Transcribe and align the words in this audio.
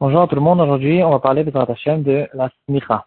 Bonjour 0.00 0.26
tout 0.26 0.34
le 0.34 0.40
monde. 0.40 0.60
Aujourd'hui, 0.60 1.04
on 1.04 1.10
va 1.10 1.20
parler 1.20 1.44
de 1.44 1.50
de 1.52 2.28
la 2.34 2.50
smicha. 2.66 3.06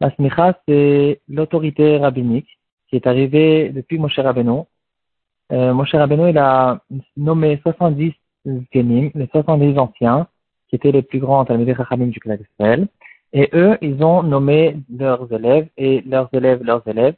La 0.00 0.10
smicha, 0.10 0.58
c'est 0.66 1.20
l'autorité 1.28 1.98
rabbinique 1.98 2.58
qui 2.88 2.96
est 2.96 3.06
arrivée 3.06 3.70
depuis 3.70 3.96
Moshe 3.96 4.18
Rabbeinu. 4.18 4.62
Euh, 5.52 5.72
Moshe 5.72 5.94
Rabbeinu, 5.94 6.30
il 6.30 6.38
a 6.38 6.80
nommé 7.16 7.60
70 7.62 8.12
Kenim, 8.72 9.12
les 9.14 9.28
70 9.28 9.78
anciens, 9.78 10.26
qui 10.68 10.74
étaient 10.74 10.90
les 10.90 11.02
plus 11.02 11.20
grands 11.20 11.44
Talmudei 11.44 11.76
Chachamim 11.76 12.08
du 12.08 12.18
Club 12.18 12.40
d'Israël. 12.40 12.88
Et 13.32 13.50
eux, 13.52 13.78
ils 13.82 14.02
ont 14.02 14.24
nommé 14.24 14.78
leurs 14.92 15.32
élèves 15.32 15.68
et 15.76 16.00
leurs 16.00 16.28
élèves, 16.32 16.64
leurs 16.64 16.82
élèves, 16.88 17.14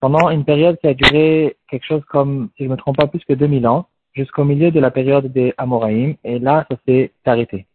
pendant 0.00 0.30
une 0.30 0.46
période 0.46 0.78
qui 0.78 0.86
a 0.86 0.94
duré 0.94 1.58
quelque 1.68 1.84
chose 1.84 2.04
comme, 2.06 2.48
si 2.56 2.62
je 2.62 2.68
ne 2.68 2.72
me 2.72 2.76
trompe 2.78 2.96
pas, 2.96 3.06
plus 3.06 3.22
que 3.26 3.34
2000 3.34 3.66
ans 3.68 3.86
jusqu'au 4.14 4.44
milieu 4.44 4.70
de 4.70 4.80
la 4.80 4.90
période 4.90 5.26
des 5.32 5.54
Amoraïm, 5.58 6.16
et 6.24 6.38
là, 6.38 6.66
ça 6.70 6.76
s'est 6.86 7.12
arrêté. 7.24 7.66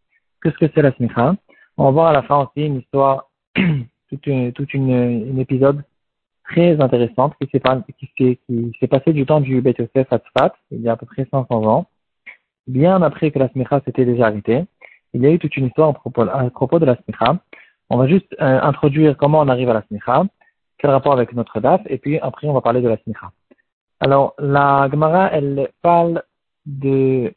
Qu'est-ce 0.41 0.57
que 0.57 0.71
c'est 0.73 0.81
la 0.81 0.91
smicha? 0.93 1.35
On 1.77 1.85
va 1.85 1.91
voir 1.91 2.07
à 2.07 2.13
la 2.13 2.23
fin 2.23 2.39
aussi 2.39 2.65
une 2.65 2.79
histoire, 2.79 3.29
toute 3.55 4.27
une, 4.27 4.51
toute 4.51 4.73
une, 4.73 5.39
épisode 5.39 5.83
très 6.43 6.79
intéressante 6.81 7.33
qui 7.39 7.49
s'est, 7.49 7.61
qui 8.17 8.71
s'est 8.79 8.87
passé 8.87 9.13
du 9.13 9.25
temps 9.25 9.41
du 9.41 9.61
Bet 9.61 9.75
Yosef 9.79 10.11
à 10.11 10.19
Tzfat, 10.19 10.53
il 10.71 10.81
y 10.81 10.89
a 10.89 10.93
à 10.93 10.97
peu 10.97 11.05
près 11.05 11.25
500 11.31 11.65
ans. 11.65 11.87
Bien 12.67 13.01
après 13.01 13.31
que 13.31 13.39
la 13.39 13.49
smicha 13.49 13.81
s'était 13.85 14.05
déjà 14.05 14.27
arrêtée, 14.27 14.65
il 15.13 15.21
y 15.21 15.25
a 15.25 15.31
eu 15.31 15.39
toute 15.39 15.55
une 15.57 15.67
histoire 15.67 15.89
à 15.89 15.93
propos, 15.93 16.21
à 16.21 16.49
propos 16.49 16.79
de 16.79 16.85
la 16.85 16.95
smicha. 16.95 17.39
On 17.89 17.97
va 17.97 18.07
juste 18.07 18.33
euh, 18.41 18.61
introduire 18.61 19.17
comment 19.17 19.39
on 19.39 19.47
arrive 19.47 19.69
à 19.69 19.73
la 19.73 19.83
smicha, 19.83 20.23
quel 20.77 20.91
rapport 20.91 21.13
avec 21.13 21.33
notre 21.33 21.59
daf, 21.59 21.81
et 21.87 21.97
puis 21.97 22.19
après 22.19 22.47
on 22.47 22.53
va 22.53 22.61
parler 22.61 22.81
de 22.81 22.89
la 22.89 22.97
smicha. 22.97 23.31
Alors, 24.05 24.33
la 24.37 24.89
Gemara, 24.91 25.31
elle 25.31 25.69
parle 25.81 26.23
de 26.65 27.33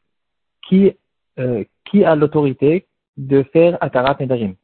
qui, 0.66 0.92
euh, 1.38 1.62
qui 1.84 2.04
a 2.04 2.16
l'autorité 2.16 2.88
de 3.16 3.44
faire 3.52 3.78
Atarat 3.80 4.16
Nedarim. 4.18 4.56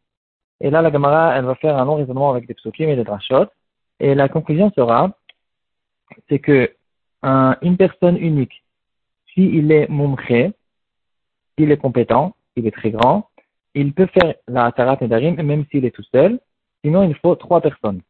Et 0.61 0.71
là, 0.71 0.83
la 0.83 0.91
Gemara, 0.91 1.37
elle 1.37 1.45
va 1.45 1.55
faire 1.55 1.77
un 1.79 1.85
long 1.85 1.95
raisonnement 1.95 2.31
avec 2.31 2.49
des 2.49 2.55
psukim 2.55 2.89
et 2.89 2.97
des 2.97 3.05
drashot. 3.05 3.47
Et 4.01 4.17
la 4.17 4.29
conclusion 4.29 4.73
sera, 4.75 5.17
c'est 6.29 6.41
que 6.41 6.75
un, 7.23 7.57
une 7.63 7.77
personne 7.77 8.17
unique, 8.17 8.65
s'il 9.33 9.71
est 9.71 9.89
mumche, 9.89 10.51
s'il 11.57 11.71
est 11.71 11.77
compétent, 11.77 12.35
il 12.57 12.67
est 12.67 12.77
très 12.77 12.91
grand, 12.91 13.29
il 13.75 13.95
peut 13.95 14.07
faire 14.07 14.35
la 14.49 14.65
Atarat 14.65 14.99
Nedarim, 15.01 15.41
même 15.41 15.67
s'il 15.71 15.85
est 15.85 15.95
tout 15.95 16.09
seul. 16.11 16.41
Sinon, 16.85 17.05
il 17.05 17.15
faut 17.15 17.37
trois 17.37 17.61
personnes. 17.61 18.03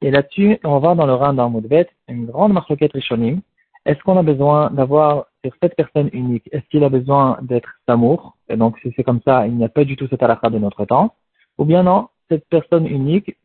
Et 0.00 0.10
là-dessus, 0.10 0.58
on 0.64 0.78
va 0.78 0.94
dans 0.94 1.06
le 1.06 1.14
rang 1.14 1.32
d'un 1.32 1.48
Moudbet, 1.48 1.88
une 2.08 2.26
grande 2.26 2.52
marloquette 2.52 2.92
Rishonim, 2.92 3.40
est-ce 3.84 4.00
qu'on 4.02 4.16
a 4.16 4.22
besoin 4.22 4.70
d'avoir 4.70 5.26
sur 5.42 5.52
cette 5.62 5.74
personne 5.74 6.10
unique, 6.12 6.48
est-ce 6.52 6.66
qu'il 6.68 6.84
a 6.84 6.88
besoin 6.88 7.38
d'être 7.42 7.68
Samour? 7.86 8.36
Et 8.48 8.56
donc, 8.56 8.78
si 8.80 8.92
c'est 8.94 9.04
comme 9.04 9.20
ça, 9.24 9.46
il 9.46 9.56
n'y 9.56 9.64
a 9.64 9.68
pas 9.68 9.84
du 9.84 9.96
tout 9.96 10.06
cette 10.08 10.22
halakha 10.22 10.50
de 10.50 10.58
notre 10.58 10.84
temps. 10.84 11.14
Ou 11.58 11.64
bien 11.64 11.82
non, 11.82 12.08
cette 12.28 12.46
personne 12.48 12.86
unique, 12.86 13.36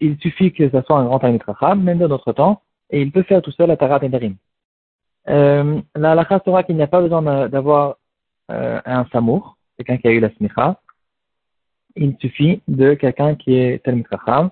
il 0.00 0.16
suffit 0.18 0.52
que 0.52 0.70
ce 0.70 0.80
soit 0.82 0.98
un 0.98 1.04
grand 1.04 1.18
Talmud 1.18 1.42
même 1.78 1.98
de 1.98 2.06
notre 2.06 2.32
temps, 2.32 2.62
et 2.90 3.02
il 3.02 3.12
peut 3.12 3.22
faire 3.22 3.42
tout 3.42 3.52
seul 3.52 3.68
la 3.68 3.76
Tarat 3.76 4.00
Nedarim. 4.00 4.36
Euh, 5.28 5.80
la 5.94 6.40
sera 6.44 6.62
qu'il 6.62 6.76
n'y 6.76 6.82
a 6.82 6.86
pas 6.86 7.02
besoin 7.02 7.48
d'avoir 7.48 7.96
euh, 8.50 8.80
un 8.86 9.04
Samour, 9.12 9.56
quelqu'un 9.76 9.98
qui 9.98 10.08
a 10.08 10.12
eu 10.12 10.20
la 10.20 10.30
smicha. 10.30 10.80
Il 11.96 12.16
suffit 12.20 12.62
de 12.68 12.94
quelqu'un 12.94 13.34
qui 13.34 13.54
est 13.54 13.82
Talmud 13.84 14.06
Chacham, 14.10 14.50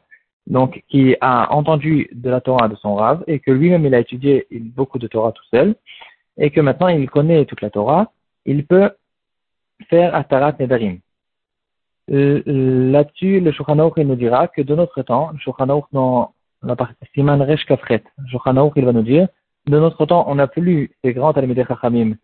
donc 0.48 0.82
qui 0.88 1.14
a 1.20 1.52
entendu 1.52 2.08
de 2.12 2.30
la 2.30 2.40
Torah 2.40 2.68
de 2.68 2.76
son 2.76 2.94
Rav 2.94 3.22
et 3.26 3.38
que 3.38 3.50
lui-même 3.50 3.84
il 3.84 3.94
a 3.94 4.00
étudié 4.00 4.46
beaucoup 4.50 4.98
de 4.98 5.06
Torah 5.06 5.32
tout 5.32 5.44
seul 5.50 5.74
et 6.38 6.50
que 6.50 6.60
maintenant 6.60 6.88
il 6.88 7.08
connaît 7.10 7.44
toute 7.44 7.60
la 7.60 7.70
Torah, 7.70 8.12
il 8.46 8.66
peut 8.66 8.90
faire 9.90 10.14
Atarat 10.14 10.54
Nedarim. 10.58 11.00
Euh, 12.10 12.42
là-dessus, 12.90 13.40
le 13.40 13.52
Shulchan 13.52 13.92
il 13.98 14.06
nous 14.06 14.16
dira 14.16 14.48
que 14.48 14.62
de 14.62 14.74
notre 14.74 15.02
temps, 15.02 15.30
le 15.32 15.38
Shulchan 15.38 15.66
dans 15.92 16.32
la 16.62 16.76
partie 16.76 16.96
Siman 17.14 17.42
Resh 17.42 17.66
Kafret, 17.66 18.02
le 18.16 18.70
il 18.76 18.84
va 18.84 18.92
nous 18.92 19.02
dire, 19.02 19.28
de 19.66 19.78
notre 19.78 20.06
temps, 20.06 20.24
on 20.28 20.36
n'a 20.36 20.46
plus 20.46 20.90
ces 21.04 21.12
grands 21.12 21.34
Talmidei 21.34 21.64
Chachamim 21.66 22.14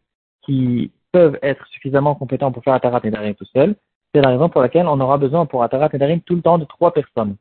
qui 0.46 0.90
peuvent 1.12 1.38
être 1.42 1.66
suffisamment 1.66 2.14
compétents 2.14 2.52
pour 2.52 2.64
faire 2.64 2.74
Atarat 2.74 3.00
Nedarim 3.04 3.34
tout 3.34 3.44
seul. 3.52 3.76
C'est 4.14 4.22
la 4.22 4.30
raison 4.30 4.48
pour 4.48 4.62
laquelle 4.62 4.86
on 4.86 4.98
aura 5.00 5.18
besoin 5.18 5.44
pour 5.44 5.62
Atarat 5.62 5.90
Nedarim 5.92 6.20
tout 6.20 6.36
le 6.36 6.42
temps 6.42 6.56
de 6.56 6.64
trois 6.64 6.94
personnes 6.94 7.36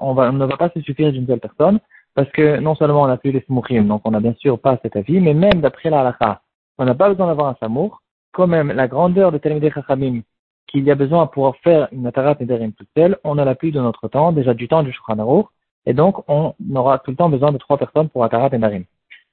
on, 0.00 0.14
ne 0.32 0.44
va 0.44 0.56
pas 0.56 0.70
se 0.70 0.80
suffire 0.80 1.12
d'une 1.12 1.26
seule 1.26 1.40
personne, 1.40 1.80
parce 2.14 2.30
que 2.30 2.58
non 2.58 2.74
seulement 2.74 3.02
on 3.02 3.06
n'a 3.06 3.16
plus 3.16 3.32
les 3.32 3.40
smouchim, 3.42 3.84
donc 3.84 4.02
on 4.04 4.10
n'a 4.10 4.20
bien 4.20 4.34
sûr 4.38 4.58
pas 4.58 4.78
cet 4.82 4.96
avis, 4.96 5.20
mais 5.20 5.34
même 5.34 5.60
d'après 5.60 5.90
la 5.90 6.00
halakha, 6.00 6.40
on 6.78 6.84
n'a 6.84 6.94
pas 6.94 7.08
besoin 7.08 7.26
d'avoir 7.26 7.48
un 7.48 7.56
samour, 7.60 8.02
quand 8.32 8.46
même 8.46 8.72
la 8.72 8.88
grandeur 8.88 9.32
de 9.32 9.38
Talmudei 9.38 9.70
Chachamim 9.70 10.22
qu'il 10.66 10.84
y 10.84 10.90
a 10.90 10.94
besoin 10.94 11.26
pour 11.26 11.56
faire 11.58 11.88
une 11.92 12.06
Atarat 12.06 12.36
Nederim 12.40 12.72
toute 12.72 12.88
seule, 12.96 13.18
on 13.24 13.38
a 13.38 13.54
plus 13.54 13.70
de 13.70 13.80
notre 13.80 14.08
temps, 14.08 14.32
déjà 14.32 14.52
du 14.52 14.68
temps 14.68 14.82
du 14.82 14.92
Shulchan 14.92 15.46
et 15.86 15.94
donc 15.94 16.28
on 16.28 16.54
aura 16.74 16.98
tout 16.98 17.12
le 17.12 17.16
temps 17.16 17.30
besoin 17.30 17.52
de 17.52 17.58
trois 17.58 17.78
personnes 17.78 18.08
pour 18.08 18.24
Atarat 18.24 18.50
Nedarim. 18.50 18.84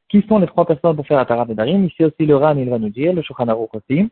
Qui 0.09 0.23
sont 0.27 0.37
les 0.37 0.47
trois 0.47 0.65
personnes 0.65 0.95
pour 0.95 1.07
faire 1.07 1.17
Atarat 1.17 1.45
Nedarim 1.45 1.85
Ici 1.85 2.05
aussi 2.05 2.25
le 2.25 2.35
Ran, 2.35 2.55
il 2.57 2.69
va 2.69 2.77
nous 2.77 2.89
dire, 2.89 3.13
le 3.13 3.23
Shulchan 3.23 3.47
aussi. 3.73 4.09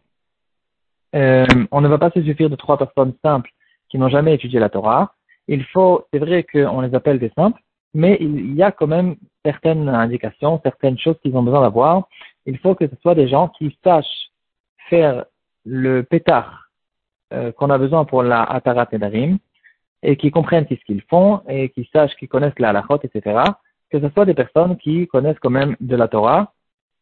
Euh, 1.13 1.45
on 1.71 1.81
ne 1.81 1.87
va 1.87 1.97
pas 1.97 2.09
se 2.09 2.23
suffire 2.23 2.49
de 2.49 2.55
trois 2.55 2.77
personnes 2.77 3.13
simples 3.23 3.51
qui 3.89 3.97
n'ont 3.97 4.09
jamais 4.09 4.33
étudié 4.33 4.59
la 4.59 4.69
Torah 4.69 5.13
il 5.51 5.65
faut, 5.65 6.05
c'est 6.11 6.19
vrai 6.19 6.43
qu'on 6.43 6.79
les 6.79 6.95
appelle 6.95 7.19
des 7.19 7.31
simples, 7.35 7.61
mais 7.93 8.17
il 8.21 8.55
y 8.55 8.63
a 8.63 8.71
quand 8.71 8.87
même 8.87 9.17
certaines 9.43 9.89
indications, 9.89 10.61
certaines 10.63 10.97
choses 10.97 11.17
qu'ils 11.21 11.35
ont 11.35 11.43
besoin 11.43 11.61
d'avoir. 11.61 12.07
Il 12.45 12.57
faut 12.57 12.73
que 12.73 12.87
ce 12.87 12.95
soit 13.01 13.15
des 13.15 13.27
gens 13.27 13.49
qui 13.49 13.77
sachent 13.83 14.29
faire 14.89 15.25
le 15.65 16.03
pétard 16.03 16.69
euh, 17.33 17.51
qu'on 17.51 17.69
a 17.69 17.77
besoin 17.77 18.05
pour 18.05 18.23
la 18.23 18.43
Atarat 18.43 18.87
Nedarim 18.93 19.39
et 20.03 20.15
qui 20.15 20.31
comprennent 20.31 20.65
ce 20.69 20.85
qu'ils 20.85 21.03
font 21.03 21.41
et 21.49 21.67
qui 21.67 21.89
sachent, 21.91 22.15
qui 22.15 22.29
connaissent 22.29 22.57
la 22.57 22.69
halachot, 22.69 22.99
etc. 23.03 23.41
Que 23.91 23.99
ce 23.99 24.09
soit 24.09 24.25
des 24.25 24.33
personnes 24.33 24.77
qui 24.77 25.05
connaissent 25.07 25.39
quand 25.39 25.49
même 25.49 25.75
de 25.81 25.97
la 25.97 26.07
Torah 26.07 26.53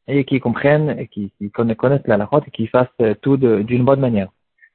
et 0.07 0.25
qui 0.25 0.39
comprennent 0.39 0.95
et 0.97 1.07
qui, 1.07 1.31
connaissent 1.51 2.07
la 2.07 2.15
halachot 2.15 2.41
et 2.47 2.51
qui 2.51 2.65
fassent 2.65 2.87
tout 3.21 3.37
d'une 3.37 3.85
bonne 3.85 3.99
manière. 3.99 4.29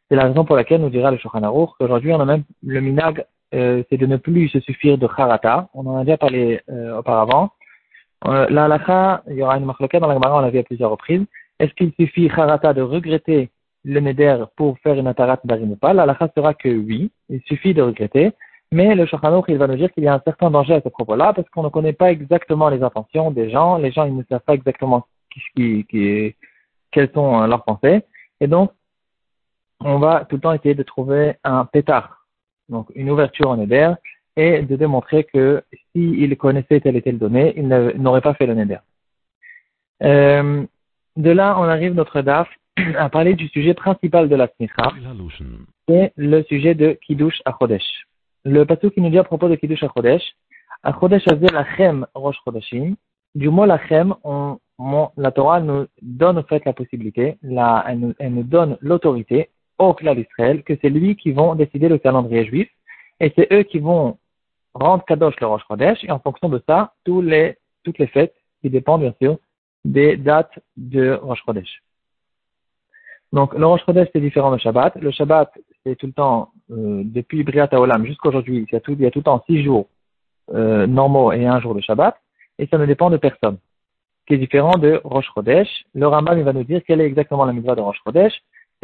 C'est 0.08 0.16
la 0.16 0.24
raison 0.28 0.44
pour 0.44 0.54
laquelle 0.54 0.80
nous 0.80 0.90
dira 0.90 1.10
le 1.10 1.18
Shulchan 1.18 1.42
Aruch 1.42 1.70
qu'aujourd'hui 1.76 2.12
on 2.12 2.20
a 2.20 2.24
même 2.24 2.44
le 2.62 2.80
minag 2.80 3.24
euh, 3.54 3.82
c'est 3.88 3.96
de 3.96 4.06
ne 4.06 4.16
plus 4.16 4.48
se 4.48 4.60
suffire 4.60 4.98
de 4.98 5.06
harata. 5.06 5.68
On 5.74 5.86
en 5.86 5.98
a 5.98 6.04
déjà 6.04 6.16
parlé 6.16 6.60
euh, 6.68 6.98
auparavant. 6.98 7.50
Euh, 8.26 8.46
la 8.50 8.64
halakha, 8.64 9.22
il 9.28 9.36
y 9.36 9.42
aura 9.42 9.58
une 9.58 9.64
marque 9.64 9.96
dans 9.96 10.08
la 10.08 10.14
Gemara, 10.14 10.38
on 10.38 10.40
l'a 10.40 10.50
vu 10.50 10.58
à 10.58 10.62
plusieurs 10.62 10.90
reprises. 10.90 11.24
Est-ce 11.60 11.72
qu'il 11.74 11.92
suffit 11.92 12.28
harata 12.28 12.72
de 12.72 12.82
regretter 12.82 13.50
le 13.84 14.00
neder 14.00 14.44
pour 14.56 14.78
faire 14.78 14.94
une 14.94 15.06
atarat 15.06 15.38
d'arim 15.44 15.72
ou 15.72 15.78
La 15.82 16.02
halakha 16.02 16.28
sera 16.34 16.54
que 16.54 16.68
oui, 16.68 17.10
il 17.28 17.40
suffit 17.42 17.74
de 17.74 17.82
regretter. 17.82 18.32
Mais 18.72 18.94
le 18.94 19.06
Shochanouch, 19.06 19.44
il 19.48 19.58
va 19.58 19.68
nous 19.68 19.76
dire 19.76 19.92
qu'il 19.92 20.02
y 20.02 20.08
a 20.08 20.14
un 20.14 20.22
certain 20.24 20.50
danger 20.50 20.74
à 20.74 20.80
ce 20.80 20.88
propos-là, 20.88 21.32
parce 21.32 21.48
qu'on 21.50 21.62
ne 21.62 21.68
connaît 21.68 21.92
pas 21.92 22.10
exactement 22.10 22.68
les 22.70 22.82
intentions 22.82 23.30
des 23.30 23.50
gens. 23.50 23.78
Les 23.78 23.92
gens, 23.92 24.04
ils 24.04 24.16
ne 24.16 24.24
savent 24.24 24.40
pas 24.40 24.54
exactement 24.54 25.06
qui, 25.54 25.86
quelles 26.90 27.10
sont 27.12 27.46
leurs 27.46 27.62
pensées. 27.62 28.02
Et 28.40 28.48
donc, 28.48 28.72
on 29.80 29.98
va 29.98 30.24
tout 30.24 30.36
le 30.36 30.40
temps 30.40 30.52
essayer 30.52 30.74
de 30.74 30.82
trouver 30.82 31.36
un 31.44 31.66
pétard 31.66 32.23
donc 32.68 32.88
une 32.94 33.10
ouverture 33.10 33.50
en 33.50 33.56
Neder, 33.56 33.92
et 34.36 34.62
de 34.62 34.76
démontrer 34.76 35.24
que 35.24 35.62
s'il 35.92 36.36
connaissait 36.36 36.80
telle 36.80 36.96
et 36.96 37.02
telle 37.02 37.18
donnée, 37.18 37.54
il 37.56 37.68
n'aurait 37.68 38.20
pas 38.20 38.34
fait 38.34 38.46
le 38.46 38.54
Neder. 38.54 38.78
Euh, 40.02 40.64
de 41.16 41.30
là, 41.30 41.56
on 41.58 41.64
arrive 41.64 41.94
notre 41.94 42.20
DAF 42.20 42.48
à 42.96 43.08
parler 43.08 43.34
du 43.34 43.48
sujet 43.48 43.74
principal 43.74 44.28
de 44.28 44.36
la 44.36 44.48
Smicha, 44.48 44.92
c'est 45.88 46.12
le 46.16 46.42
sujet 46.44 46.74
de 46.74 46.98
Kiddush 47.06 47.40
Achodesh. 47.44 47.84
Le 48.44 48.64
passage 48.64 48.90
qui 48.90 49.00
nous 49.00 49.10
dit 49.10 49.18
à 49.18 49.24
propos 49.24 49.48
de 49.48 49.54
Kiddush 49.54 49.82
Achodesh, 49.82 50.22
Achodesh 50.82 51.26
Azel 51.28 51.52
Lachem 51.52 52.06
Rosh 52.14 52.36
Chodeshim, 52.44 52.96
du 53.34 53.48
mot 53.48 53.64
Lachem, 53.64 54.14
on, 54.24 54.58
la 55.16 55.30
Torah 55.30 55.60
nous 55.60 55.86
donne 56.02 56.38
en 56.38 56.42
fait 56.42 56.64
la 56.64 56.72
possibilité, 56.72 57.36
la, 57.42 57.84
elle, 57.88 58.00
nous, 58.00 58.14
elle 58.18 58.34
nous 58.34 58.42
donne 58.42 58.76
l'autorité 58.80 59.50
au 59.78 59.94
clan 59.94 60.14
d'Israël 60.14 60.62
que 60.62 60.74
c'est 60.80 60.90
lui 60.90 61.16
qui 61.16 61.32
vont 61.32 61.54
décider 61.54 61.88
le 61.88 61.98
calendrier 61.98 62.44
juif 62.44 62.68
et 63.20 63.32
c'est 63.36 63.52
eux 63.52 63.62
qui 63.62 63.78
vont 63.78 64.18
rendre 64.74 65.04
Kadosh 65.04 65.38
le 65.40 65.46
Rosh 65.46 65.62
Chodesh 65.68 66.02
et 66.04 66.10
en 66.10 66.18
fonction 66.18 66.48
de 66.48 66.62
ça, 66.68 66.92
tous 67.04 67.20
les, 67.20 67.56
toutes 67.84 67.98
les 67.98 68.06
fêtes 68.08 68.34
qui 68.60 68.70
dépendent 68.70 69.02
bien 69.02 69.14
sûr 69.20 69.38
des 69.84 70.16
dates 70.16 70.58
de 70.76 71.12
Rosh 71.22 71.42
Chodesh. 71.44 71.82
Donc 73.32 73.54
le 73.54 73.66
Rosh 73.66 73.84
Chodesh 73.84 74.08
c'est 74.12 74.20
différent 74.20 74.54
du 74.54 74.60
Shabbat. 74.60 74.96
Le 74.96 75.10
Shabbat 75.10 75.52
c'est 75.84 75.96
tout 75.96 76.06
le 76.06 76.12
temps 76.12 76.50
euh, 76.70 77.02
depuis 77.04 77.44
Briat 77.44 77.68
Olam 77.72 78.04
jusqu'à 78.06 78.28
aujourd'hui, 78.28 78.66
il 78.68 78.72
y 78.72 78.76
a 78.76 78.80
tout, 78.80 78.92
il 78.92 79.02
y 79.02 79.06
a 79.06 79.10
tout 79.10 79.20
le 79.20 79.24
temps 79.24 79.42
six 79.46 79.62
jours 79.62 79.86
euh, 80.52 80.86
normaux 80.86 81.32
et 81.32 81.46
un 81.46 81.60
jour 81.60 81.74
de 81.74 81.80
Shabbat 81.80 82.16
et 82.58 82.66
ça 82.66 82.78
ne 82.78 82.86
dépend 82.86 83.10
de 83.10 83.16
personne. 83.16 83.58
Qui 84.26 84.34
est 84.34 84.38
différent 84.38 84.78
de 84.78 85.00
Rosh 85.04 85.28
Chodesh. 85.34 85.68
Le 85.94 86.06
Rambam 86.06 86.38
il 86.38 86.44
va 86.44 86.52
nous 86.52 86.64
dire 86.64 86.82
quelle 86.86 87.00
est 87.00 87.06
exactement 87.06 87.44
la 87.44 87.52
mitzvah 87.52 87.74
de 87.74 87.80
Rosh 87.80 88.00
Chodesh 88.04 88.32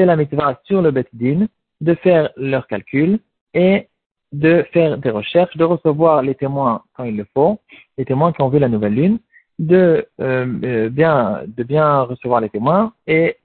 c'est 0.00 0.06
la 0.06 0.17
mitzvah 0.17 0.58
sur 0.64 0.81
le 0.81 0.93
Bet 0.93 1.08
Din 1.12 1.47
de 1.82 1.94
faire 1.94 2.31
leurs 2.38 2.67
calculs 2.67 3.19
et 3.52 3.88
de 4.32 4.64
faire 4.73 4.97
des 4.97 5.11
recherches, 5.11 5.55
de 5.58 5.64
recevoir 5.64 6.23
les 6.23 6.35
témoins 6.35 6.85
quand 6.94 7.05
il 7.05 7.19
le 7.19 7.26
faut, 7.35 7.61
les 7.99 8.06
témoins 8.06 8.32
qui 8.32 8.41
ont 8.41 8.49
vu 8.49 8.58
la 8.58 8.70
nouvelle 8.70 8.94
lune, 8.94 9.19
de, 9.58 10.06
euh, 10.23 10.47
euh, 10.64 10.88
bien, 10.88 11.43
de 11.47 11.62
bien 11.64 12.00
recevoir 12.02 12.41
les 12.41 12.49
témoins 12.49 12.94
et 13.06 13.37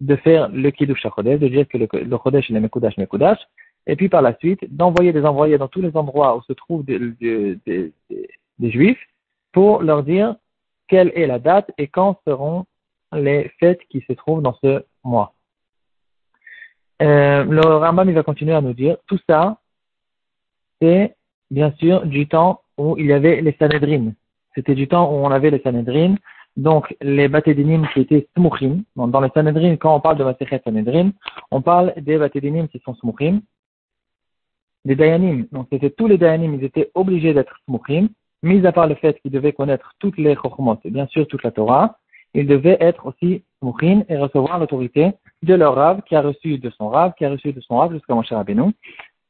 de 0.00 0.14
faire 0.14 0.48
le 0.48 0.70
Kiddush 0.70 1.02
Chodesh, 1.02 1.40
de 1.40 1.48
dire 1.48 1.66
que 1.66 1.76
le, 1.76 1.88
le 1.92 2.16
Chodesh 2.22 2.50
est 2.50 2.54
le 2.54 2.60
Mekudash 2.60 2.96
Mekudash, 2.98 3.40
et 3.88 3.96
puis 3.96 4.08
par 4.08 4.22
la 4.22 4.36
suite 4.36 4.60
d'envoyer 4.70 5.12
des 5.12 5.24
envoyés 5.24 5.58
dans 5.58 5.66
tous 5.66 5.82
les 5.82 5.96
endroits 5.96 6.36
où 6.36 6.42
se 6.42 6.52
trouvent 6.52 6.84
des 6.84 7.10
Juifs 8.60 9.04
pour 9.50 9.82
leur 9.82 10.04
dire 10.04 10.36
quelle 10.86 11.10
est 11.16 11.26
la 11.26 11.40
date 11.40 11.72
et 11.78 11.88
quand 11.88 12.20
seront 12.24 12.64
les 13.12 13.50
fêtes 13.58 13.80
qui 13.90 14.04
se 14.06 14.12
trouvent 14.12 14.42
dans 14.42 14.56
ce 14.62 14.84
mois. 15.02 15.32
Euh, 17.02 17.44
le 17.44 17.60
Rambam 17.60 18.08
il 18.08 18.14
va 18.14 18.22
continuer 18.22 18.54
à 18.54 18.60
nous 18.60 18.72
dire 18.72 18.96
tout 19.06 19.18
ça, 19.28 19.58
c'est 20.80 21.14
bien 21.50 21.72
sûr 21.78 22.06
du 22.06 22.26
temps 22.26 22.62
où 22.78 22.96
il 22.98 23.06
y 23.06 23.12
avait 23.12 23.40
les 23.40 23.54
Sanhedrin. 23.58 24.12
C'était 24.54 24.74
du 24.74 24.88
temps 24.88 25.10
où 25.10 25.16
on 25.16 25.30
avait 25.30 25.50
les 25.50 25.60
Sanhedrin, 25.60 26.14
donc 26.56 26.96
les 27.02 27.28
Batédinim 27.28 27.86
qui 27.92 28.00
étaient 28.00 28.26
Smuchim. 28.36 28.82
Dans 28.96 29.20
les 29.20 29.28
Sanhedrin, 29.30 29.76
quand 29.76 29.94
on 29.94 30.00
parle 30.00 30.16
de 30.16 30.24
Masechet 30.24 30.62
Sanhedrin, 30.64 31.10
on 31.50 31.60
parle 31.60 31.92
des 31.98 32.16
Batédinim 32.16 32.68
qui 32.68 32.78
sont 32.80 32.94
Smuchim. 32.94 33.40
Des 34.86 34.94
Dayanim, 34.94 35.46
donc 35.50 35.66
c'était 35.70 35.90
tous 35.90 36.06
les 36.06 36.16
Dayanim, 36.16 36.54
ils 36.54 36.64
étaient 36.64 36.90
obligés 36.94 37.34
d'être 37.34 37.58
Smuchim, 37.66 38.08
mis 38.42 38.64
à 38.66 38.72
part 38.72 38.86
le 38.86 38.94
fait 38.94 39.20
qu'ils 39.20 39.32
devaient 39.32 39.52
connaître 39.52 39.92
toutes 39.98 40.16
les 40.16 40.36
Chochmot 40.36 40.78
et 40.84 40.90
bien 40.90 41.06
sûr 41.08 41.26
toute 41.26 41.42
la 41.42 41.50
Torah, 41.50 41.98
ils 42.34 42.46
devaient 42.46 42.76
être 42.80 43.06
aussi 43.06 43.42
Smuchim 43.60 44.04
et 44.08 44.16
recevoir 44.16 44.58
l'autorité 44.58 45.12
de 45.46 45.54
leur 45.54 45.74
Rav 45.74 46.02
qui 46.02 46.14
a 46.14 46.20
reçu 46.20 46.58
de 46.58 46.70
son 46.70 46.88
Rav, 46.88 47.14
qui 47.16 47.24
a 47.24 47.30
reçu 47.30 47.52
de 47.52 47.60
son 47.60 47.76
Rav 47.78 47.92
jusqu'à 47.92 48.14
Moshe 48.14 48.32
Rabbeinu. 48.32 48.72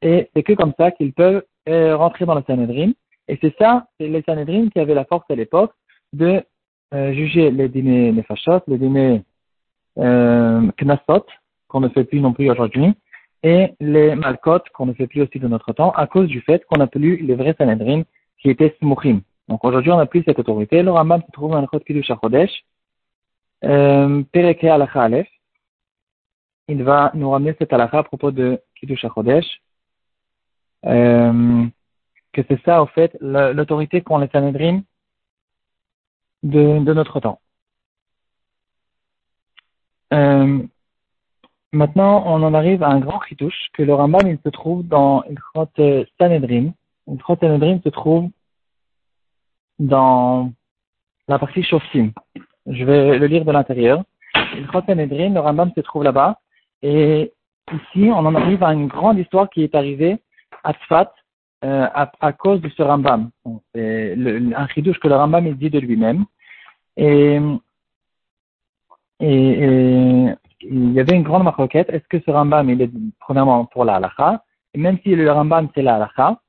Et 0.03 0.29
c'est 0.35 0.43
que 0.43 0.55
comme 0.55 0.73
ça 0.79 0.91
qu'ils 0.91 1.13
peuvent 1.13 1.43
euh, 1.69 1.97
rentrer 1.97 2.27
dans 2.27 2.35
le 2.35 2.43
Sanhedrin. 2.47 2.93
Et 3.29 3.39
c'est 3.41 3.55
ça, 3.59 3.87
c'est 3.99 4.09
les 4.09 4.23
Sanhedrin 4.23 4.69
qui 4.69 4.79
avaient 4.79 4.95
la 4.95 5.05
force 5.05 5.29
à 5.31 5.35
l'époque 5.35 5.73
de 6.13 6.43
euh, 6.95 7.13
juger 7.13 7.51
les 7.51 7.69
dîners 7.69 8.13
nefashot, 8.13 8.61
les 8.69 8.79
dîners 8.79 9.23
euh, 9.99 10.71
knasot, 10.79 11.27
qu'on 11.69 11.81
ne 11.81 11.89
fait 11.89 12.05
plus 12.05 12.21
non 12.21 12.33
plus 12.33 12.51
aujourd'hui, 12.51 12.93
et 13.43 13.75
les 13.81 14.15
malkot, 14.15 14.61
qu'on 14.73 14.87
ne 14.87 14.93
fait 14.93 15.07
plus 15.07 15.23
aussi 15.23 15.39
de 15.39 15.49
notre 15.49 15.73
temps, 15.73 15.91
à 15.91 16.07
cause 16.07 16.29
du 16.29 16.41
fait 16.41 16.65
qu'on 16.67 16.79
n'a 16.79 16.87
plus 16.87 17.17
les 17.19 17.35
vrais 17.35 17.55
Sanhedrin 17.59 18.03
qui 18.39 18.51
étaient 18.51 18.77
smuchim. 18.81 19.21
Donc 19.49 19.65
aujourd'hui, 19.65 19.91
on 19.91 19.97
n'a 19.97 20.07
plus 20.07 20.23
cette 20.25 20.39
autorité. 20.39 20.83
Le 20.83 20.91
Rambam 20.91 21.23
se 21.23 21.33
trouve 21.33 21.53
dans 21.53 21.61
le 21.61 21.67
Chod 21.67 21.85
Kiddush 21.85 22.11
HaChodesh, 22.11 22.65
euh, 23.65 24.23
Pereke 24.33 24.65
Alacha 24.65 25.03
Aleph. 25.03 25.29
Il 26.69 26.83
va 26.83 27.13
nous 27.15 27.31
ramener 27.31 27.55
cette 27.59 27.73
halakha 27.73 27.99
à 27.99 28.03
propos 28.03 28.33
de 28.33 28.61
Kiddush 28.75 29.05
HaChodesh, 29.05 29.63
euh, 30.85 31.65
que 32.33 32.43
c'est 32.49 32.61
ça, 32.65 32.83
au 32.83 32.87
fait, 32.87 33.17
l'autorité 33.21 34.01
qu'ont 34.03 34.19
les 34.19 34.29
Sanhedrin 34.29 34.83
de, 36.43 36.93
notre 36.93 37.21
temps. 37.21 37.41
Euh, 40.13 40.63
maintenant, 41.73 42.25
on 42.27 42.43
en 42.43 42.55
arrive 42.55 42.83
à 42.83 42.89
un 42.89 43.01
grand 43.01 43.21
chitouche 43.23 43.69
que 43.73 43.83
le 43.83 43.95
Rambam 43.95 44.27
il 44.27 44.39
se 44.45 44.49
trouve 44.49 44.87
dans 44.87 45.23
Ilchot 45.25 45.69
Sanhedrin. 46.19 46.73
Ilchot 47.07 47.37
Sanhedrin 47.41 47.81
se 47.83 47.89
trouve 47.91 48.31
dans 49.79 50.53
la 51.29 51.39
partie 51.39 51.63
Shoftim. 51.63 52.11
Je 52.67 52.85
vais 52.85 53.19
le 53.19 53.27
lire 53.27 53.45
de 53.45 53.53
l'intérieur. 53.53 54.03
Ilchot 54.57 54.83
le 54.89 55.39
Rambam 55.39 55.73
se 55.77 55.81
trouve 55.81 56.03
là-bas. 56.03 56.39
Et 56.83 57.33
ici, 57.73 58.11
on 58.11 58.19
en 58.19 58.35
arrive 58.35 58.63
à 58.63 58.73
une 58.73 58.87
grande 58.87 59.19
histoire 59.19 59.49
qui 59.51 59.63
est 59.63 59.75
arrivée 59.75 60.19
à 60.63 60.73
Tzfat 60.73 61.13
euh, 61.65 61.89
à, 61.95 62.33
cause 62.33 62.61
de 62.61 62.69
ce 62.69 62.83
Rambam. 62.83 63.31
C'est 63.75 64.15
un 64.55 64.69
chidouche 64.69 65.01
que 65.01 65.09
le 65.09 65.17
Rambam 65.17 65.51
dit 65.55 65.71
de 65.71 65.79
lui-même. 65.79 66.27
Et, 66.97 67.41
il 69.19 70.93
y 70.93 71.01
avait 71.01 71.17
une 71.17 71.23
grande 71.23 71.45
maroquette. 71.45 71.89
Est-ce 71.91 72.07
que 72.09 72.21
ce 72.21 72.31
Rambam 72.31 72.69
il 72.71 72.83
est 72.83 72.91
premièrement 73.21 73.65
pour 73.65 73.85
la 73.85 73.97
halakha? 73.97 74.45
Et 74.75 74.79
même 74.79 74.99
si 75.03 75.15
le 75.15 75.31
Rambam 75.33 75.69
c'est 75.75 75.83
la 75.83 75.97
halakha, 75.97 76.41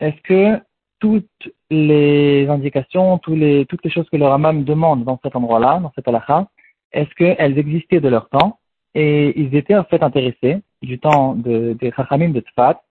est-ce 0.00 0.20
que 0.22 0.60
toutes 0.98 1.48
les 1.70 2.46
indications, 2.48 3.18
toutes 3.18 3.38
les 3.38 3.90
choses 3.90 4.08
que 4.10 4.16
le 4.16 4.26
Rambam 4.26 4.64
demande 4.64 5.04
dans 5.04 5.18
cet 5.22 5.36
endroit-là, 5.36 5.80
dans 5.80 5.92
cette 5.94 6.06
halakha, 6.06 6.48
est-ce 6.92 7.12
qu'elles 7.14 7.58
existaient 7.58 8.00
de 8.00 8.08
leur 8.08 8.28
temps? 8.28 8.58
Et 8.96 9.38
ils 9.38 9.54
étaient 9.54 9.76
en 9.76 9.84
fait 9.84 10.02
intéressés 10.02 10.62
du 10.80 10.98
temps 10.98 11.34
de, 11.34 11.76
des 11.78 11.92
Chachamim 11.92 12.30
de 12.30 12.40
Tzfat, 12.40 12.82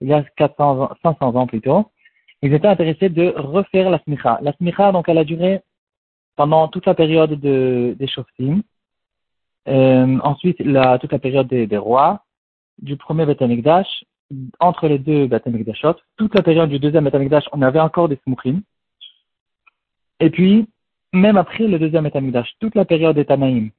il 0.00 0.06
y 0.06 0.12
a 0.12 0.22
400, 0.22 0.90
500 1.02 1.34
ans 1.34 1.48
plutôt, 1.48 1.90
ils 2.42 2.54
étaient 2.54 2.68
intéressés 2.68 3.08
de 3.08 3.34
refaire 3.36 3.90
la 3.90 3.98
smicha. 4.04 4.38
La 4.40 4.52
smicha, 4.52 4.92
donc, 4.92 5.08
elle 5.08 5.18
a 5.18 5.24
duré 5.24 5.60
pendant 6.36 6.68
toute 6.68 6.86
la 6.86 6.94
période 6.94 7.32
de, 7.32 7.96
des 7.98 8.06
Shoftim, 8.06 8.62
euh, 9.66 10.18
ensuite 10.22 10.60
la, 10.60 10.96
toute 11.00 11.10
la 11.10 11.18
période 11.18 11.48
des, 11.48 11.66
des 11.66 11.76
rois, 11.76 12.22
du 12.80 12.96
premier 12.96 13.26
Beth 13.26 13.42
entre 14.60 14.86
les 14.86 15.00
deux 15.00 15.26
Beth 15.26 15.42
toute 16.16 16.34
la 16.36 16.42
période 16.42 16.70
du 16.70 16.78
deuxième 16.78 17.08
Beth 17.08 17.44
on 17.52 17.62
avait 17.62 17.80
encore 17.80 18.08
des 18.08 18.20
Smuchim, 18.22 18.60
et 20.20 20.30
puis, 20.30 20.68
même 21.12 21.36
après 21.36 21.66
le 21.66 21.80
deuxième 21.80 22.04
Beth 22.04 22.44
toute 22.60 22.76
la 22.76 22.84
période 22.84 23.16
des 23.16 23.24
Tanaïm, 23.24 23.70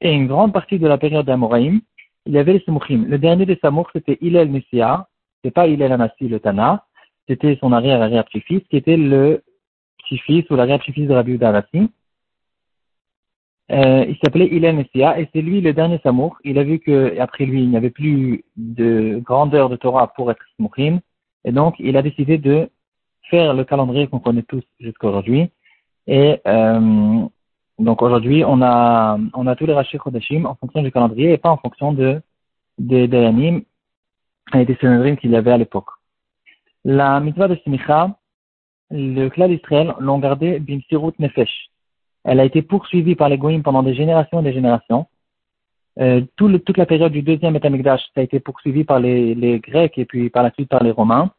et 0.00 0.12
une 0.12 0.26
grande 0.26 0.52
partie 0.52 0.78
de 0.78 0.86
la 0.86 0.98
période 0.98 1.26
d'Amoraïm, 1.26 1.80
il 2.26 2.32
y 2.32 2.38
avait 2.38 2.52
les 2.52 2.60
Samouchim. 2.60 3.04
Le 3.08 3.18
dernier 3.18 3.46
des 3.46 3.58
Samour, 3.60 3.88
c'était 3.92 4.18
Hillel 4.20 4.50
Messia, 4.50 5.08
c'est 5.42 5.50
pas 5.50 5.66
Hillel 5.66 5.92
Anassi, 5.92 6.28
le 6.28 6.40
Tana, 6.40 6.84
c'était 7.26 7.56
son 7.60 7.72
arrière-arrière-petit-fils, 7.72 8.62
qui 8.68 8.76
était 8.76 8.96
le 8.96 9.42
petit-fils 9.98 10.48
ou 10.50 10.56
l'arrière-petit-fils 10.56 11.08
de 11.08 11.14
Rabbi 11.14 11.32
Uda 11.32 11.64
euh, 13.70 14.06
il 14.08 14.16
s'appelait 14.24 14.46
Hillel 14.46 14.76
Messia, 14.76 15.20
et 15.20 15.28
c'est 15.32 15.42
lui 15.42 15.60
le 15.60 15.74
dernier 15.74 16.00
Samour. 16.02 16.38
Il 16.42 16.58
a 16.58 16.64
vu 16.64 16.78
qu'après 16.80 17.44
lui, 17.44 17.62
il 17.62 17.68
n'y 17.68 17.76
avait 17.76 17.90
plus 17.90 18.44
de 18.56 19.20
grandeur 19.22 19.68
de 19.68 19.76
Torah 19.76 20.12
pour 20.14 20.30
être 20.30 20.42
Samouchim, 20.56 21.00
et 21.44 21.52
donc 21.52 21.74
il 21.78 21.96
a 21.96 22.02
décidé 22.02 22.38
de 22.38 22.70
faire 23.24 23.52
le 23.52 23.64
calendrier 23.64 24.06
qu'on 24.06 24.20
connaît 24.20 24.42
tous 24.42 24.64
jusqu'à 24.80 25.08
aujourd'hui, 25.08 25.50
et 26.06 26.40
euh, 26.46 27.26
donc 27.78 28.02
aujourd'hui, 28.02 28.44
on 28.44 28.60
a, 28.62 29.18
on 29.34 29.46
a 29.46 29.56
tous 29.56 29.66
les 29.66 29.72
Rashi 29.72 29.98
Chodashim 29.98 30.44
en 30.46 30.54
fonction 30.54 30.82
du 30.82 30.90
calendrier 30.90 31.32
et 31.32 31.38
pas 31.38 31.50
en 31.50 31.56
fonction 31.56 31.92
de, 31.92 32.20
des 32.78 33.06
Dayanim 33.06 33.62
et 34.54 34.64
des 34.64 34.76
Sénadrim 34.76 35.16
qu'il 35.16 35.30
y 35.30 35.36
avait 35.36 35.52
à 35.52 35.58
l'époque. 35.58 35.88
La 36.84 37.20
mitzvah 37.20 37.48
de 37.48 37.56
Simicha, 37.56 38.16
le 38.90 39.28
clan 39.28 39.48
d'Israël 39.48 39.94
l'ont 40.00 40.18
gardé 40.18 40.58
Bimsirut 40.58 41.12
Nefesh. 41.18 41.70
Elle 42.24 42.40
a 42.40 42.44
été 42.44 42.62
poursuivie 42.62 43.14
par 43.14 43.28
les 43.28 43.38
Goïms 43.38 43.62
pendant 43.62 43.82
des 43.82 43.94
générations 43.94 44.40
et 44.40 44.44
des 44.44 44.52
générations. 44.52 45.06
Euh, 46.00 46.22
tout 46.36 46.48
le, 46.48 46.60
toute 46.60 46.78
la 46.78 46.86
période 46.86 47.12
du 47.12 47.22
deuxième 47.22 47.56
Etamikdash, 47.56 48.00
ça 48.14 48.20
a 48.20 48.24
été 48.24 48.40
poursuivi 48.40 48.84
par 48.84 49.00
les, 49.00 49.34
les 49.34 49.58
Grecs 49.60 49.98
et 49.98 50.04
puis 50.04 50.30
par 50.30 50.42
la 50.42 50.50
suite 50.52 50.68
par 50.68 50.82
les 50.82 50.90
Romains 50.90 51.32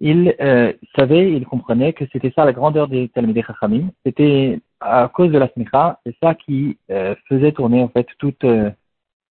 il 0.00 0.34
euh, 0.40 0.72
savait, 0.96 1.32
il 1.32 1.44
comprenait 1.44 1.92
que 1.92 2.04
c'était 2.10 2.32
ça 2.34 2.44
la 2.44 2.52
grandeur 2.52 2.88
des 2.88 3.08
Talmudei 3.10 3.42
Chachamim. 3.42 3.90
C'était 4.04 4.60
à 4.80 5.08
cause 5.08 5.30
de 5.30 5.38
la 5.38 5.48
smicha, 5.48 6.00
c'est 6.04 6.16
ça 6.22 6.34
qui 6.34 6.78
euh, 6.90 7.14
faisait 7.28 7.52
tourner 7.52 7.82
en 7.82 7.88
fait 7.88 8.06
tout, 8.18 8.34
euh, 8.44 8.70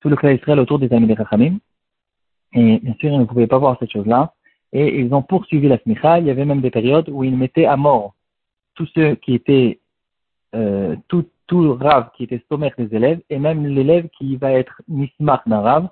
tout 0.01 0.09
le 0.09 0.17
clan 0.17 0.31
Israël 0.31 0.61
autour 0.61 0.79
des 0.79 0.89
Talmudei 0.89 1.17
Chachamim. 1.17 1.59
Et 2.53 2.79
bien 2.79 2.95
sûr, 3.01 3.11
ils 3.11 3.19
ne 3.19 3.25
pouvaient 3.25 3.47
pas 3.47 3.59
voir 3.59 3.77
cette 3.81 3.93
chose-là. 3.93 4.35
Et 4.73 5.01
ils 5.01 5.13
ont 5.15 5.23
poursuivi 5.23 5.69
la 5.69 5.79
smicha. 5.79 6.19
Il 6.19 6.27
y 6.27 6.31
avait 6.31 6.45
même 6.45 6.61
des 6.61 6.71
périodes 6.71 7.09
où 7.09 7.25
ils 7.25 7.37
mettaient 7.37 7.67
à 7.67 7.77
mort 7.77 8.15
tous 8.75 8.89
ceux 8.95 9.17
qui 9.17 9.35
étaient, 9.35 9.81
euh, 10.55 10.95
tout, 11.09 11.27
tout 11.47 11.75
rave 11.75 12.11
qui 12.17 12.25
était 12.25 12.43
sommaire 12.51 12.73
des 12.79 12.95
élèves, 12.95 13.21
et 13.29 13.39
même 13.39 13.67
l'élève 13.67 14.09
qui 14.11 14.37
va 14.37 14.53
être 14.53 14.83
nismach 14.87 15.43
d'un 15.47 15.61
rave, 15.61 15.89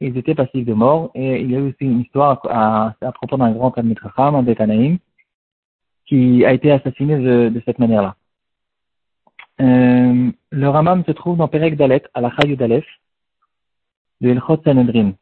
ils 0.00 0.16
étaient 0.16 0.36
passifs 0.36 0.64
de 0.64 0.74
mort. 0.74 1.10
Et 1.14 1.40
il 1.40 1.50
y 1.50 1.56
a 1.56 1.58
eu 1.58 1.70
aussi 1.70 1.84
une 1.84 2.00
histoire 2.00 2.40
à, 2.48 2.94
à 3.00 3.12
propos 3.12 3.36
d'un 3.36 3.52
grand 3.52 3.72
Talmud 3.72 3.98
Chacham, 4.00 4.34
en 4.34 4.42
Betanaïm, 4.42 4.98
qui 6.06 6.44
a 6.44 6.52
été 6.52 6.70
assassiné 6.70 7.16
de, 7.18 7.48
de 7.48 7.62
cette 7.66 7.78
manière-là. 7.78 8.14
Euh, 9.60 10.30
le 10.50 10.68
Ramam 10.68 11.04
se 11.04 11.12
trouve 11.12 11.36
dans 11.36 11.48
Perek 11.48 11.76
Dalet, 11.76 12.02
à 12.14 12.20
la 12.20 12.30
Chayou 12.30 12.56
Dalef, 12.56 12.84
de 14.20 14.30
Elchot 14.30 14.60
Sanhedrin. 14.64 15.12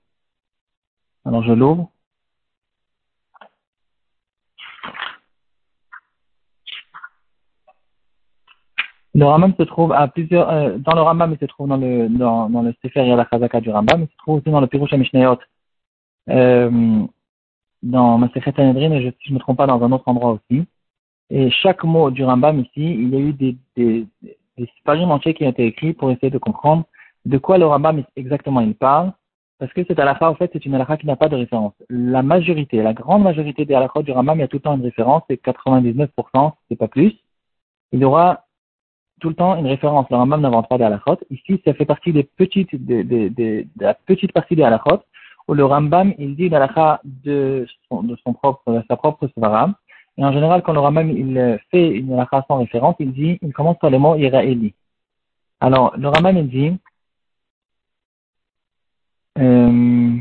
Alors 1.25 1.43
je 1.43 1.53
l'ouvre. 1.53 1.91
Le 9.17 9.25
Rambam 9.25 9.55
se 9.59 9.63
trouve 9.63 9.93
à 9.95 10.09
plusieurs, 10.09 10.51
euh, 10.51 10.77
dans 10.77 10.95
le 10.95 11.01
Rambam, 11.01 11.33
il 11.33 11.39
se 11.39 11.47
trouve 11.47 11.69
dans 11.69 11.79
le, 11.79 12.07
dans, 12.09 12.63
le 12.63 12.75
Sefer 12.83 13.07
Yala 13.07 13.27
Chazaka 13.31 13.63
du 13.63 13.71
Rambam, 13.71 14.03
il 14.03 14.09
se 14.09 14.17
trouve 14.19 14.37
aussi 14.37 14.51
dans 14.51 14.61
le 14.61 14.67
Pirush 14.67 14.93
Mishnayot, 14.93 15.39
euh, 16.29 17.07
dans 17.83 18.19
Masechet 18.19 18.53
Sanhedrin, 18.55 18.93
et 18.93 19.03
je, 19.03 19.11
je 19.27 19.33
me 19.33 19.39
trompe 19.39 19.57
pas, 19.57 19.67
dans 19.67 19.83
un 19.83 19.91
autre 19.91 20.07
endroit 20.07 20.33
aussi. 20.33 20.67
Et 21.31 21.51
chaque 21.51 21.85
mot 21.85 22.11
du 22.11 22.25
Rambam 22.25 22.61
ici, 22.61 22.71
il 22.77 23.09
y 23.09 23.17
a 23.17 23.19
eu 23.19 23.33
des, 23.33 23.57
des, 23.77 24.07
des 24.57 24.69
entiers 24.87 25.35
qui 25.35 25.45
ont 25.45 25.51
été 25.51 25.67
écrits 25.67 25.93
pour 25.93 26.11
essayer 26.11 26.31
de 26.31 26.39
comprendre 26.39 26.85
de 27.25 27.39
quoi 27.39 27.59
le 27.59 27.67
Rambam 27.67 28.05
exactement 28.15 28.61
il 28.61 28.75
parle, 28.75 29.13
parce 29.59 29.73
que 29.73 29.85
cette 29.85 29.99
halakha, 29.99 30.31
en 30.31 30.35
fait, 30.35 30.51
c'est 30.53 30.65
une 30.67 30.75
halakha 30.75 30.99
qui 30.99 31.07
n'a 31.07 31.17
pas 31.17 31.29
de 31.29 31.37
référence. 31.37 31.73
La 31.89 32.23
majorité, 32.23 32.83
la 32.83 32.93
grande 32.93 33.23
majorité 33.23 33.65
des 33.65 33.75
halakhas 33.75 34.03
du 34.03 34.13
Rambam, 34.13 34.39
il 34.39 34.43
y 34.43 34.45
a 34.45 34.49
tout 34.49 34.59
le 34.59 34.63
temps 34.63 34.77
une 34.77 34.83
référence, 34.83 35.23
c'est 35.29 35.43
99%, 35.43 36.53
c'est 36.69 36.77
pas 36.77 36.89
plus. 36.89 37.15
Il 37.93 38.01
y 38.01 38.05
aura 38.05 38.45
tout 39.21 39.31
le 39.31 39.35
temps 39.35 39.57
une 39.57 39.67
référence. 39.67 40.07
Le 40.11 40.17
Rambam 40.17 40.43
n'invente 40.43 40.69
pas 40.69 40.77
des 40.77 40.85
halachot. 40.85 41.19
Ici, 41.31 41.61
ça 41.65 41.73
fait 41.73 41.87
partie 41.87 42.13
des 42.13 42.25
petites, 42.25 42.75
de, 42.75 43.03
de, 43.03 43.29
de, 43.29 43.67
la 43.81 43.95
petite 43.95 44.33
partie 44.33 44.57
des 44.57 44.63
halachot 44.63 45.01
où 45.49 45.55
le 45.55 45.65
Rambam, 45.65 46.13
il 46.19 46.37
dit 46.37 46.49
l'halakha 46.49 47.01
de 47.05 47.67
son, 47.89 48.03
de 48.03 48.17
son 48.25 48.35
propre, 48.35 48.73
de 48.73 48.83
sa 48.89 48.97
propre 48.97 49.29
svara. 49.29 49.71
Et 50.19 50.25
en 50.25 50.33
général, 50.33 50.63
quand 50.63 50.73
le 50.73 50.81
Rambam, 50.81 51.11
il 51.11 51.61
fait 51.71 51.91
une 51.91 52.13
halakha 52.13 52.45
sans 52.49 52.59
référence, 52.59 52.97
il 53.01 53.13
dit, 53.13 53.39
il 53.43 53.53
commence 53.53 53.79
par 53.79 53.91
les 53.91 53.99
mots 53.99 54.17
Iraéli. 54.17 54.75
Alors, 55.61 55.97
le 55.97 56.09
Rambam, 56.09 56.37
il 56.39 56.49
dit, 56.49 56.73
euh, 59.39 60.17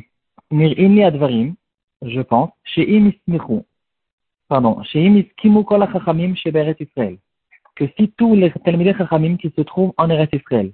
Mir'ini 0.51 1.03
advarim, 1.03 1.55
je 2.01 2.21
pense, 2.21 2.51
chez 2.63 2.89
Imismichu, 2.93 3.61
pardon, 4.49 4.83
chez 4.83 5.05
Imiskimu 5.05 5.63
kol 5.63 5.83
hachachamim 5.83 6.35
chez 6.35 6.51
Beret 6.51 6.75
Israël 6.79 7.17
que 7.75 7.85
si 7.97 8.11
tous 8.17 8.35
les 8.35 8.51
Talmidei 8.51 8.93
Chachamim 8.97 9.37
qui 9.37 9.51
se 9.55 9.61
trouvent 9.61 9.93
en 9.97 10.09
Eretz 10.09 10.29
Israël, 10.33 10.71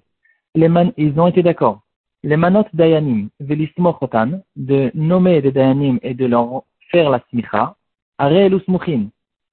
ils 0.56 1.20
ont 1.20 1.28
été 1.28 1.42
d'accord, 1.42 1.82
les 2.24 2.38
manot 2.38 2.66
Dayanim, 2.74 3.30
Velismochotan, 3.40 4.42
de 4.56 4.92
nommer 4.94 5.42
des 5.42 5.52
Dayanim 5.52 6.00
et 6.04 6.14
de 6.14 6.26
leur 6.26 6.64
faire 6.92 7.10
la 7.10 7.20
smicha, 7.30 7.76
Areel 8.22 8.54
Usmuchin, 8.54 9.10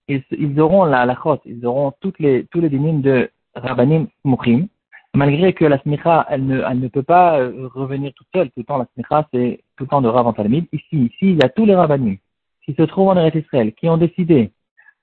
ils, 0.08 0.60
auront 0.60 0.84
la 0.84 1.00
halachot, 1.02 1.40
ils 1.44 1.64
auront 1.66 1.92
toutes 2.00 2.18
les, 2.18 2.46
tous 2.50 2.60
les 2.60 2.68
dinim 2.68 3.00
de 3.00 3.30
Rabbanim 3.54 4.06
Smuchim, 4.22 4.68
malgré 5.14 5.52
que 5.52 5.64
la 5.64 5.78
smicha, 5.80 6.26
elle 6.30 6.46
ne, 6.46 6.62
elle 6.68 6.80
ne 6.80 6.88
peut 6.88 7.02
pas 7.02 7.40
euh, 7.40 7.68
revenir 7.75 8.12
toute 8.14 8.28
seule, 8.34 8.48
tout 8.50 8.60
le 8.60 8.64
temps 8.64 8.78
la 8.78 8.87
smicha, 8.94 9.28
c'est 9.32 9.60
tout 9.76 9.84
le 9.84 9.88
temps 9.88 10.02
de 10.02 10.08
Rav 10.08 10.26
en 10.26 10.34
Ici, 10.34 10.87
ici, 10.92 11.16
il 11.22 11.37
y 11.37 11.42
a 11.42 11.48
tous 11.48 11.66
les 11.66 11.75
Rabbanim 11.75 12.16
qui 12.64 12.75
se 12.75 12.82
trouvent 12.82 13.08
en 13.08 13.16
Eretz 13.16 13.37
Israël, 13.37 13.72
qui 13.75 13.88
ont 13.88 13.96
décidé 13.96 14.52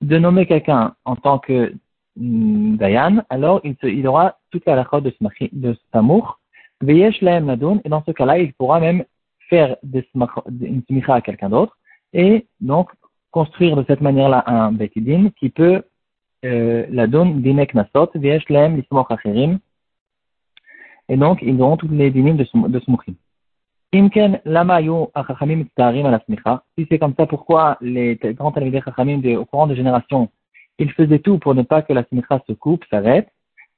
de 0.02 0.18
nommer 0.18 0.46
quelqu'un 0.46 0.94
en 1.06 1.16
tant 1.16 1.40
que 1.40 1.74
Mm, 2.18 2.78
Dayan, 2.78 3.24
alors 3.30 3.60
il, 3.64 3.76
il 3.84 4.08
aura 4.08 4.38
toute 4.52 4.66
la 4.66 4.76
lachot 4.76 5.02
de, 5.02 5.14
de 5.52 5.76
Samour, 5.92 6.40
Veyesh 6.82 7.22
Laem 7.22 7.46
Nadun, 7.46 7.82
et 7.84 7.90
dans 7.90 8.04
ce 8.06 8.12
cas-là, 8.12 8.40
il 8.40 8.54
pourra 8.54 8.80
même 8.80 9.04
faire 9.50 9.76
une 9.84 10.82
smicha 10.88 11.16
à 11.16 11.22
quelqu'un 11.22 11.50
d'autre, 11.50 11.78
et 12.14 12.48
donc 12.62 12.90
construire 13.38 13.76
de 13.76 13.84
cette 13.88 14.00
manière-là 14.00 14.44
un 14.48 14.72
Betidin 14.72 15.24
qui 15.38 15.50
peut 15.50 15.78
euh, 16.46 16.86
la 16.98 17.06
donne 17.14 17.42
dinek 17.42 17.74
nasot, 17.74 18.10
Veyesh 18.16 18.48
Laem 18.54 18.78
Lismoch 18.78 19.12
Acherim, 19.12 19.60
et 21.10 21.18
donc 21.18 21.40
ils 21.42 21.60
auront 21.62 21.76
toutes 21.82 21.98
les 22.02 22.12
dinim 22.12 22.36
de, 22.42 22.46
de 22.76 24.40
lama 24.56 24.82
yu 24.82 24.98
achachamim 25.14 25.66
la 25.78 26.20
smicha. 26.26 26.64
Si 26.78 26.88
c'est 26.90 26.98
comme 26.98 27.14
ça, 27.18 27.26
pourquoi 27.26 27.78
les 27.82 28.18
grands 28.38 28.54
talmidei 28.54 28.82
chachamim 28.86 29.20
au 29.42 29.46
courant 29.46 29.68
de 29.68 29.76
génération 29.76 30.30
il 30.80 30.92
faisait 30.92 31.20
tout 31.20 31.38
pour 31.38 31.56
ne 31.56 31.64
pas 31.72 31.82
que 31.82 31.94
la 31.94 32.04
simcha 32.10 32.42
se 32.48 32.54
coupe, 32.54 32.84
s'arrête, 32.90 33.30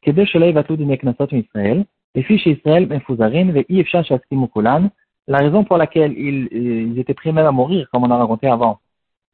que 0.03 0.11
de 0.11 0.23
shelei 0.25 0.51
vatu 0.51 0.77
dineknasot 0.77 1.29
Israël, 1.31 1.85
les 2.15 2.23
fiches 2.23 2.47
Israël 2.55 2.85
benfuzarin 2.87 3.51
ve 3.55 3.61
ifsha 3.69 4.03
shaskimu 4.03 4.47
kulan, 4.53 4.83
la 5.27 5.39
raison 5.39 5.63
pour 5.63 5.77
laquelle 5.77 6.13
ils, 6.17 6.47
ils, 6.51 6.99
étaient 6.99 7.13
prêts 7.21 7.31
même 7.31 7.45
à 7.45 7.51
mourir, 7.51 7.87
comme 7.91 8.03
on 8.03 8.11
a 8.11 8.17
raconté 8.17 8.47
avant, 8.47 8.79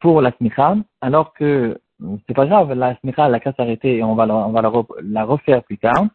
pour 0.04 0.22
la 0.22 0.34
smicha, 0.34 0.76
alors 1.00 1.34
que 1.34 1.80
c'est 2.28 2.34
pas 2.34 2.46
grave, 2.46 2.74
la 2.74 2.98
smicha, 2.98 3.30
la 3.30 3.40
casse 3.40 3.56
s'arrêter 3.56 3.96
et 3.96 4.04
on 4.04 4.16
va, 4.16 4.26
la, 4.26 4.36
on 4.36 5.26
refaire 5.26 5.64
plus 5.64 5.78
tard. 5.78 6.08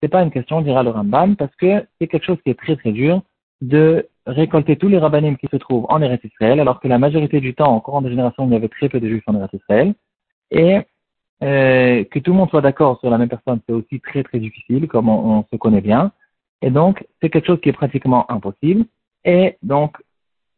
C'est 0.00 0.08
pas 0.08 0.22
une 0.22 0.30
question, 0.30 0.62
dira 0.62 0.84
le 0.84 0.90
Rambam, 0.90 1.34
parce 1.34 1.54
que 1.56 1.84
c'est 1.98 2.06
quelque 2.06 2.24
chose 2.24 2.40
qui 2.44 2.50
est 2.50 2.58
très 2.64 2.76
très 2.76 2.92
dur 2.92 3.22
de 3.60 4.08
récolter 4.24 4.76
tous 4.76 4.86
les 4.86 4.98
rabbanim 4.98 5.36
qui 5.36 5.48
se 5.48 5.56
trouvent 5.56 5.86
en 5.88 6.00
Eretz 6.00 6.22
Israël, 6.22 6.60
alors 6.60 6.78
que 6.78 6.86
la 6.86 6.98
majorité 6.98 7.40
du 7.40 7.54
temps, 7.54 7.76
au 7.76 7.80
courant 7.80 8.02
des 8.02 8.10
générations, 8.10 8.46
il 8.46 8.52
y 8.52 8.56
avait 8.56 8.68
très 8.68 8.88
peu 8.88 9.00
de 9.00 9.08
juifs 9.08 9.24
en 9.26 9.34
Eretz 9.34 9.52
Israël. 9.52 9.94
Et 10.52 10.78
euh, 11.42 12.04
que 12.04 12.20
tout 12.20 12.30
le 12.30 12.38
monde 12.38 12.50
soit 12.50 12.60
d'accord 12.60 13.00
sur 13.00 13.10
la 13.10 13.18
même 13.18 13.28
personne, 13.28 13.58
c'est 13.66 13.74
aussi 13.74 13.98
très 13.98 14.22
très 14.22 14.38
difficile, 14.38 14.86
comme 14.86 15.08
on, 15.08 15.44
se 15.50 15.56
connaît 15.56 15.80
bien. 15.80 16.12
Et 16.62 16.70
donc, 16.70 17.04
c'est 17.20 17.30
quelque 17.30 17.48
chose 17.48 17.60
qui 17.60 17.70
est 17.70 17.80
pratiquement 17.82 18.30
impossible. 18.30 18.84
Et 19.24 19.56
donc, 19.62 19.96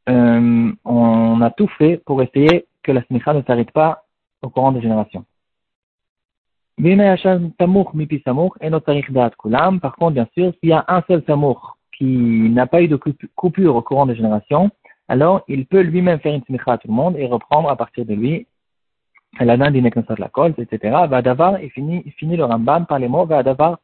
euh, 0.09 0.73
on 0.85 1.41
a 1.41 1.51
tout 1.51 1.69
fait 1.79 2.01
pour 2.05 2.23
essayer 2.23 2.67
que 2.83 2.93
la 2.93 3.03
smicha 3.05 3.33
ne 3.35 3.43
s'arrête 3.43 3.73
pas 3.73 4.05
au 4.43 4.51
courant 4.51 4.73
des 4.73 4.81
générations. 4.81 5.25
Par 6.79 6.85
contre, 9.97 10.13
bien 10.13 10.29
sûr, 10.35 10.53
s'il 10.61 10.69
y 10.69 10.73
a 10.73 10.85
un 10.89 11.03
seul 11.09 11.25
samour 11.27 11.79
qui 11.97 12.05
n'a 12.05 12.67
pas 12.67 12.83
eu 12.83 12.89
de 12.89 13.01
coupure 13.35 13.77
au 13.77 13.83
courant 13.83 14.07
des 14.07 14.15
générations, 14.15 14.71
alors 15.09 15.43
il 15.49 15.67
peut 15.67 15.81
lui-même 15.81 16.21
faire 16.21 16.35
une 16.35 16.45
smicha 16.45 16.73
à 16.73 16.79
tout 16.79 16.89
le 16.89 16.95
monde 16.95 17.17
et 17.17 17.27
reprendre 17.27 17.71
à 17.71 17.77
partir 17.77 18.05
de 18.05 18.15
lui 18.15 18.47
la 19.41 19.57
dinde 19.57 19.73
d'ineknosat 19.73 20.17
la 20.19 20.29
colte, 20.29 20.59
etc. 20.59 20.95
Vadavar, 21.09 21.63
il 21.63 21.71
finit, 21.71 22.37
le 22.37 22.45
Rambam 22.45 22.87
par 22.87 22.99
les 22.99 23.09
mots 23.09 23.27
Vadavar 23.27 23.79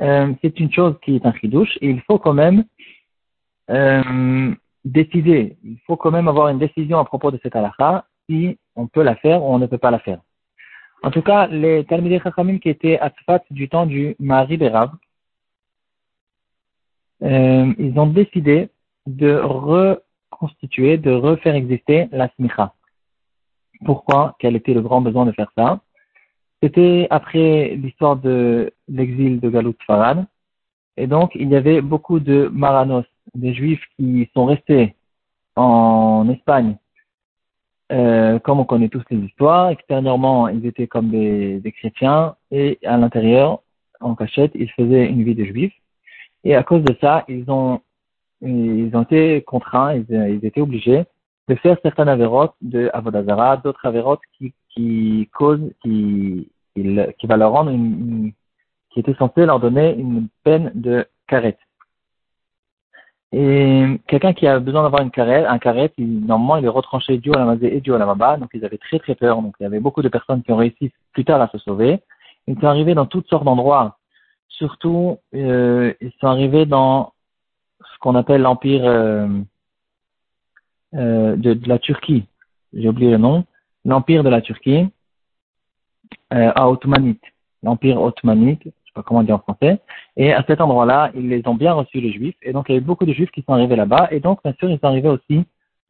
euh, 0.00 0.32
c'est 0.42 0.58
une 0.58 0.72
chose 0.72 0.96
qui 1.02 1.14
est 1.14 1.26
un 1.26 1.32
chidouche 1.34 1.78
et 1.80 1.88
il 1.88 2.00
faut 2.00 2.18
quand 2.18 2.32
même 2.32 2.64
euh, 3.70 4.54
décider, 4.84 5.56
il 5.64 5.78
faut 5.86 5.96
quand 5.96 6.10
même 6.10 6.28
avoir 6.28 6.48
une 6.48 6.58
décision 6.58 6.98
à 6.98 7.04
propos 7.04 7.30
de 7.30 7.38
cette 7.42 7.56
halakha, 7.56 8.06
si 8.28 8.58
on 8.76 8.86
peut 8.86 9.02
la 9.02 9.16
faire 9.16 9.42
ou 9.42 9.54
on 9.54 9.58
ne 9.58 9.66
peut 9.66 9.78
pas 9.78 9.90
la 9.90 9.98
faire. 9.98 10.20
En 11.02 11.10
tout 11.10 11.22
cas, 11.22 11.46
les 11.46 11.84
Talmidei 11.84 12.20
Chachamim 12.20 12.58
qui 12.58 12.70
étaient 12.70 12.98
à 12.98 13.10
Tzfat 13.10 13.42
du 13.50 13.68
temps 13.68 13.86
du 13.86 14.16
Mari 14.18 14.56
Berav, 14.56 14.90
euh, 17.22 17.72
ils 17.78 17.98
ont 17.98 18.06
décidé 18.06 18.70
de 19.06 19.34
reconstituer, 19.34 20.96
de 20.96 21.10
refaire 21.10 21.54
exister 21.54 22.08
la 22.10 22.28
smicha. 22.30 22.74
Pourquoi? 23.84 24.34
Quel 24.38 24.56
était 24.56 24.74
le 24.74 24.80
grand 24.80 25.00
besoin 25.00 25.26
de 25.26 25.32
faire 25.32 25.52
ça? 25.56 25.80
C'était 26.62 27.06
après 27.10 27.76
l'histoire 27.76 28.16
de 28.16 28.72
l'exil 28.88 29.40
de 29.40 29.50
Galout 29.50 29.76
Farad. 29.86 30.24
Et 30.96 31.06
donc, 31.06 31.32
il 31.34 31.50
y 31.50 31.56
avait 31.56 31.82
beaucoup 31.82 32.20
de 32.20 32.48
Maranos, 32.52 33.04
des 33.34 33.54
Juifs 33.54 33.82
qui 33.96 34.28
sont 34.34 34.44
restés 34.44 34.94
en 35.56 36.28
Espagne, 36.30 36.76
euh, 37.92 38.38
comme 38.38 38.60
on 38.60 38.64
connaît 38.64 38.88
tous 38.88 39.02
les 39.10 39.18
histoires. 39.18 39.70
Extérieurement, 39.70 40.48
ils 40.48 40.66
étaient 40.66 40.86
comme 40.86 41.10
des, 41.10 41.60
des 41.60 41.72
chrétiens 41.72 42.36
et 42.50 42.78
à 42.84 42.96
l'intérieur, 42.96 43.60
en 44.00 44.14
cachette, 44.14 44.52
ils 44.54 44.70
faisaient 44.70 45.06
une 45.06 45.24
vie 45.24 45.34
de 45.34 45.44
Juifs. 45.44 45.74
Et 46.44 46.54
à 46.54 46.62
cause 46.62 46.82
de 46.82 46.94
ça, 47.00 47.24
ils 47.28 47.50
ont, 47.50 47.80
ils 48.42 48.90
ont 48.94 49.02
été 49.02 49.42
contraints, 49.42 49.94
ils, 49.94 50.44
étaient 50.44 50.60
obligés 50.60 51.04
de 51.48 51.54
faire 51.56 51.76
certaines 51.82 52.08
avérotes 52.08 52.54
de 52.60 52.90
Avodazara, 52.92 53.56
d'autres 53.56 53.86
avérotes 53.86 54.20
qui, 54.36 54.52
qui 54.70 55.28
causent, 55.32 55.72
qui, 55.82 56.48
qui, 56.74 57.26
va 57.26 57.36
leur 57.36 57.52
rendre 57.52 57.70
une, 57.70 58.32
qui 58.90 59.00
était 59.00 59.14
censé 59.14 59.46
leur 59.46 59.60
donner 59.60 59.94
une 59.94 60.28
peine 60.42 60.70
de 60.74 61.06
carette. 61.26 61.58
Et 63.36 64.00
quelqu'un 64.06 64.32
qui 64.32 64.46
a 64.46 64.60
besoin 64.60 64.84
d'avoir 64.84 65.02
une 65.02 65.10
carette, 65.10 65.44
un 65.48 65.58
carette, 65.58 65.92
il, 65.98 66.24
normalement, 66.24 66.56
il 66.56 66.64
est 66.66 66.68
retranché 66.68 67.18
du 67.18 67.32
la 67.32 67.56
et 67.62 67.80
du 67.80 67.92
à 67.92 67.98
la 67.98 68.06
Maba, 68.06 68.36
donc 68.36 68.50
ils 68.54 68.64
avaient 68.64 68.78
très 68.78 69.00
très 69.00 69.16
peur. 69.16 69.42
Donc 69.42 69.56
il 69.58 69.64
y 69.64 69.66
avait 69.66 69.80
beaucoup 69.80 70.02
de 70.02 70.08
personnes 70.08 70.44
qui 70.44 70.52
ont 70.52 70.56
réussi 70.56 70.92
plus 71.12 71.24
tard 71.24 71.40
à 71.40 71.48
se 71.48 71.58
sauver. 71.58 72.00
Ils 72.46 72.54
sont 72.54 72.68
arrivés 72.68 72.94
dans 72.94 73.06
toutes 73.06 73.26
sortes 73.26 73.42
d'endroits. 73.42 73.98
Surtout, 74.46 75.18
euh, 75.34 75.92
ils 76.00 76.12
sont 76.20 76.28
arrivés 76.28 76.64
dans 76.64 77.12
ce 77.80 77.98
qu'on 77.98 78.14
appelle 78.14 78.42
l'empire 78.42 78.84
euh, 78.84 79.26
euh, 80.94 81.34
de, 81.34 81.54
de, 81.54 81.68
la 81.68 81.80
Turquie, 81.80 82.26
j'ai 82.72 82.88
oublié 82.88 83.10
le 83.10 83.18
nom, 83.18 83.44
l'empire 83.84 84.22
de 84.22 84.28
la 84.28 84.42
Turquie, 84.42 84.86
à 86.30 86.70
Ottomanite, 86.70 87.22
l'empire 87.64 88.00
ottomanite, 88.00 88.62
comment 89.02 89.22
dire 89.22 89.36
en 89.36 89.38
français, 89.38 89.80
et 90.16 90.32
à 90.32 90.44
cet 90.46 90.60
endroit-là, 90.60 91.10
ils 91.14 91.28
les 91.28 91.42
ont 91.46 91.54
bien 91.54 91.72
reçus 91.72 92.00
les 92.00 92.12
Juifs, 92.12 92.36
et 92.42 92.52
donc 92.52 92.66
il 92.68 92.72
y 92.72 92.74
a 92.76 92.78
eu 92.78 92.82
beaucoup 92.82 93.06
de 93.06 93.12
Juifs 93.12 93.30
qui 93.30 93.42
sont 93.42 93.54
arrivés 93.54 93.76
là-bas, 93.76 94.08
et 94.10 94.20
donc 94.20 94.40
bien 94.44 94.54
sûr 94.58 94.70
ils 94.70 94.78
sont 94.78 94.86
arrivés 94.86 95.08
aussi 95.08 95.44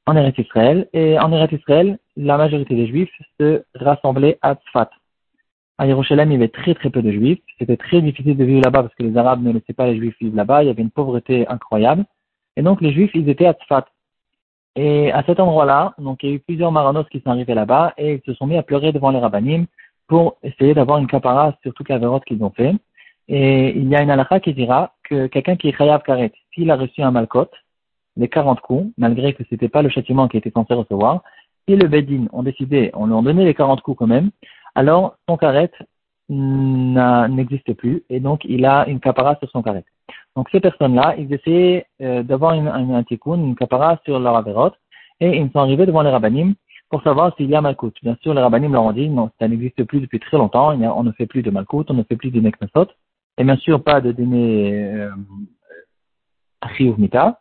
en 0.06 0.16
Eretz 0.16 0.38
Israël, 0.38 0.88
et 0.92 1.18
en 1.18 1.32
Eretz 1.32 1.52
Israël, 1.52 1.98
la 2.16 2.36
majorité 2.36 2.74
des 2.74 2.86
Juifs 2.86 3.10
se 3.40 3.64
rassemblaient 3.74 4.38
à 4.42 4.54
Tzfat. 4.54 4.90
À 5.78 5.86
Yerushalayim, 5.86 6.30
il 6.30 6.34
y 6.34 6.36
avait 6.36 6.48
très 6.48 6.74
très 6.74 6.90
peu 6.90 7.02
de 7.02 7.10
Juifs, 7.10 7.40
c'était 7.58 7.76
très 7.76 8.00
difficile 8.00 8.36
de 8.36 8.44
vivre 8.44 8.62
là-bas 8.62 8.82
parce 8.82 8.94
que 8.94 9.02
les 9.02 9.16
Arabes 9.16 9.42
ne 9.42 9.52
laissaient 9.52 9.72
pas 9.72 9.86
les 9.86 9.96
Juifs 9.96 10.16
vivre 10.20 10.36
là-bas, 10.36 10.62
il 10.62 10.66
y 10.68 10.70
avait 10.70 10.82
une 10.82 10.90
pauvreté 10.90 11.46
incroyable, 11.48 12.04
et 12.56 12.62
donc 12.62 12.80
les 12.80 12.92
Juifs, 12.92 13.10
ils 13.14 13.28
étaient 13.28 13.46
à 13.46 13.54
Tzfat. 13.54 13.86
Et 14.76 15.12
à 15.12 15.22
cet 15.24 15.38
endroit-là, 15.38 15.94
donc 15.98 16.22
il 16.22 16.28
y 16.28 16.32
a 16.32 16.34
eu 16.36 16.40
plusieurs 16.40 16.72
maranos 16.72 17.06
qui 17.08 17.20
sont 17.20 17.30
arrivés 17.30 17.54
là-bas 17.54 17.94
et 17.96 18.14
ils 18.14 18.22
se 18.26 18.34
sont 18.34 18.46
mis 18.46 18.56
à 18.56 18.62
pleurer 18.64 18.92
devant 18.92 19.10
les 19.10 19.20
rabbinim 19.20 19.66
pour 20.08 20.36
essayer 20.42 20.74
d'avoir 20.74 20.98
une 20.98 21.06
capara 21.06 21.56
sur 21.62 21.72
toute 21.74 21.88
la 21.88 22.00
qu'ils 22.26 22.42
ont 22.42 22.50
fait. 22.50 22.74
Et 23.28 23.70
il 23.76 23.88
y 23.88 23.96
a 23.96 24.02
une 24.02 24.10
halakha 24.10 24.40
qui 24.40 24.52
dira 24.52 24.92
que 25.04 25.26
quelqu'un 25.28 25.56
qui 25.56 25.68
est 25.68 25.76
chayav 25.76 26.02
karet, 26.02 26.32
s'il 26.52 26.70
a 26.70 26.76
reçu 26.76 27.02
un 27.02 27.10
malkot, 27.10 27.48
les 28.16 28.28
40 28.28 28.60
coups, 28.60 28.92
malgré 28.98 29.32
que 29.32 29.42
c'était 29.48 29.68
pas 29.68 29.82
le 29.82 29.88
châtiment 29.88 30.28
qui 30.28 30.36
était 30.36 30.50
censé 30.50 30.74
recevoir, 30.74 31.22
si 31.66 31.76
le 31.76 31.88
bedin 31.88 32.26
ont 32.32 32.42
décidé, 32.42 32.90
on 32.94 33.06
lui 33.06 33.16
a 33.16 33.22
donné 33.22 33.44
les 33.44 33.54
40 33.54 33.80
coups 33.80 33.98
quand 33.98 34.06
même, 34.06 34.30
alors 34.74 35.16
son 35.28 35.36
karet 35.36 35.70
n'existe 36.28 37.72
plus 37.74 38.02
et 38.08 38.20
donc 38.20 38.44
il 38.44 38.64
a 38.64 38.88
une 38.88 39.00
capara 39.00 39.36
sur 39.36 39.50
son 39.50 39.62
karet. 39.62 39.84
Donc 40.36 40.48
ces 40.50 40.60
personnes-là, 40.60 41.14
ils 41.18 41.32
essayaient 41.32 41.86
euh, 42.02 42.22
d'avoir 42.22 42.54
une, 42.54 42.68
un, 42.68 42.94
un 42.94 43.02
tikkun, 43.04 43.38
une 43.38 43.54
kapara 43.54 44.00
sur 44.04 44.18
leur 44.18 44.36
avérote, 44.36 44.74
et 45.20 45.38
ils 45.38 45.50
sont 45.50 45.60
arrivés 45.60 45.86
devant 45.86 46.02
les 46.02 46.10
rabbinim 46.10 46.54
pour 46.90 47.02
savoir 47.02 47.34
s'il 47.36 47.48
y 47.48 47.54
a 47.54 47.60
Malkout. 47.60 47.94
Bien 48.02 48.16
sûr, 48.22 48.34
les 48.34 48.40
rabbinim 48.40 48.72
leur 48.72 48.84
ont 48.84 48.92
dit, 48.92 49.08
non, 49.08 49.30
ça 49.38 49.48
n'existe 49.48 49.84
plus 49.84 50.00
depuis 50.00 50.20
très 50.20 50.36
longtemps, 50.36 50.74
on 50.74 51.02
ne 51.02 51.12
fait 51.12 51.26
plus 51.26 51.42
de 51.42 51.50
Malkout, 51.50 51.86
on 51.88 51.94
ne 51.94 52.02
fait 52.02 52.16
plus 52.16 52.30
de 52.30 52.40
Neknesot, 52.40 52.88
et 53.38 53.44
bien 53.44 53.56
sûr 53.56 53.82
pas 53.82 54.00
de 54.00 54.12
dîner 54.12 54.72
euh, 54.74 55.10
Mita. 56.98 57.40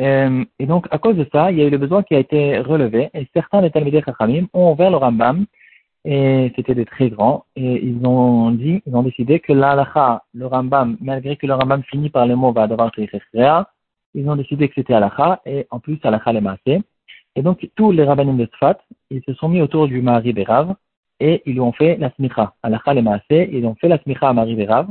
Euh, 0.00 0.44
et 0.58 0.66
donc, 0.66 0.86
à 0.90 0.98
cause 0.98 1.16
de 1.16 1.26
ça, 1.32 1.50
il 1.50 1.58
y 1.58 1.62
a 1.62 1.66
eu 1.66 1.70
le 1.70 1.78
besoin 1.78 2.02
qui 2.02 2.14
a 2.14 2.18
été 2.18 2.58
relevé, 2.58 3.10
et 3.14 3.26
certains 3.32 3.62
des 3.62 3.70
Talmidei 3.70 4.02
Chachamim 4.02 4.46
ont 4.52 4.72
ouvert 4.72 4.90
le 4.90 4.98
Rambam, 4.98 5.46
et 6.04 6.52
c'était 6.54 6.74
des 6.74 6.84
très 6.84 7.08
grands, 7.08 7.46
et 7.56 7.82
ils 7.84 8.06
ont 8.06 8.50
dit, 8.50 8.82
ils 8.86 8.94
ont 8.94 9.02
décidé 9.02 9.40
que 9.40 9.52
l'Alacha, 9.52 10.22
le 10.34 10.46
Rambam, 10.46 10.96
malgré 11.00 11.36
que 11.36 11.46
le 11.46 11.54
Rambam 11.54 11.82
finit 11.84 12.10
par 12.10 12.26
le 12.26 12.36
mot 12.36 12.52
va 12.52 12.66
devoir 12.66 12.90
ils 14.16 14.30
ont 14.30 14.36
décidé 14.36 14.68
que 14.68 14.74
c'était 14.74 14.94
Alacha, 14.94 15.40
et 15.44 15.66
en 15.70 15.78
plus 15.78 15.98
Alacha 16.02 16.32
les 16.32 16.40
Maasé. 16.40 16.82
Et 17.36 17.42
donc, 17.42 17.68
tous 17.76 17.92
les 17.92 18.04
rabbinim 18.04 18.38
de 18.38 18.48
Sfat, 18.54 18.78
ils 19.10 19.22
se 19.24 19.34
sont 19.34 19.50
mis 19.50 19.60
autour 19.60 19.88
du 19.88 20.00
Mari 20.00 20.32
Berav, 20.32 20.74
et 21.20 21.42
ils 21.44 21.60
ont 21.60 21.72
fait 21.72 21.96
la 21.98 22.10
smicha. 22.12 22.54
Alacha 22.62 22.94
les 22.94 23.02
Maasé, 23.02 23.50
ils 23.52 23.66
ont 23.66 23.74
fait 23.74 23.88
la 23.88 23.98
smicha 23.98 24.28
à 24.28 24.32
Mari 24.32 24.54
Berav. 24.54 24.88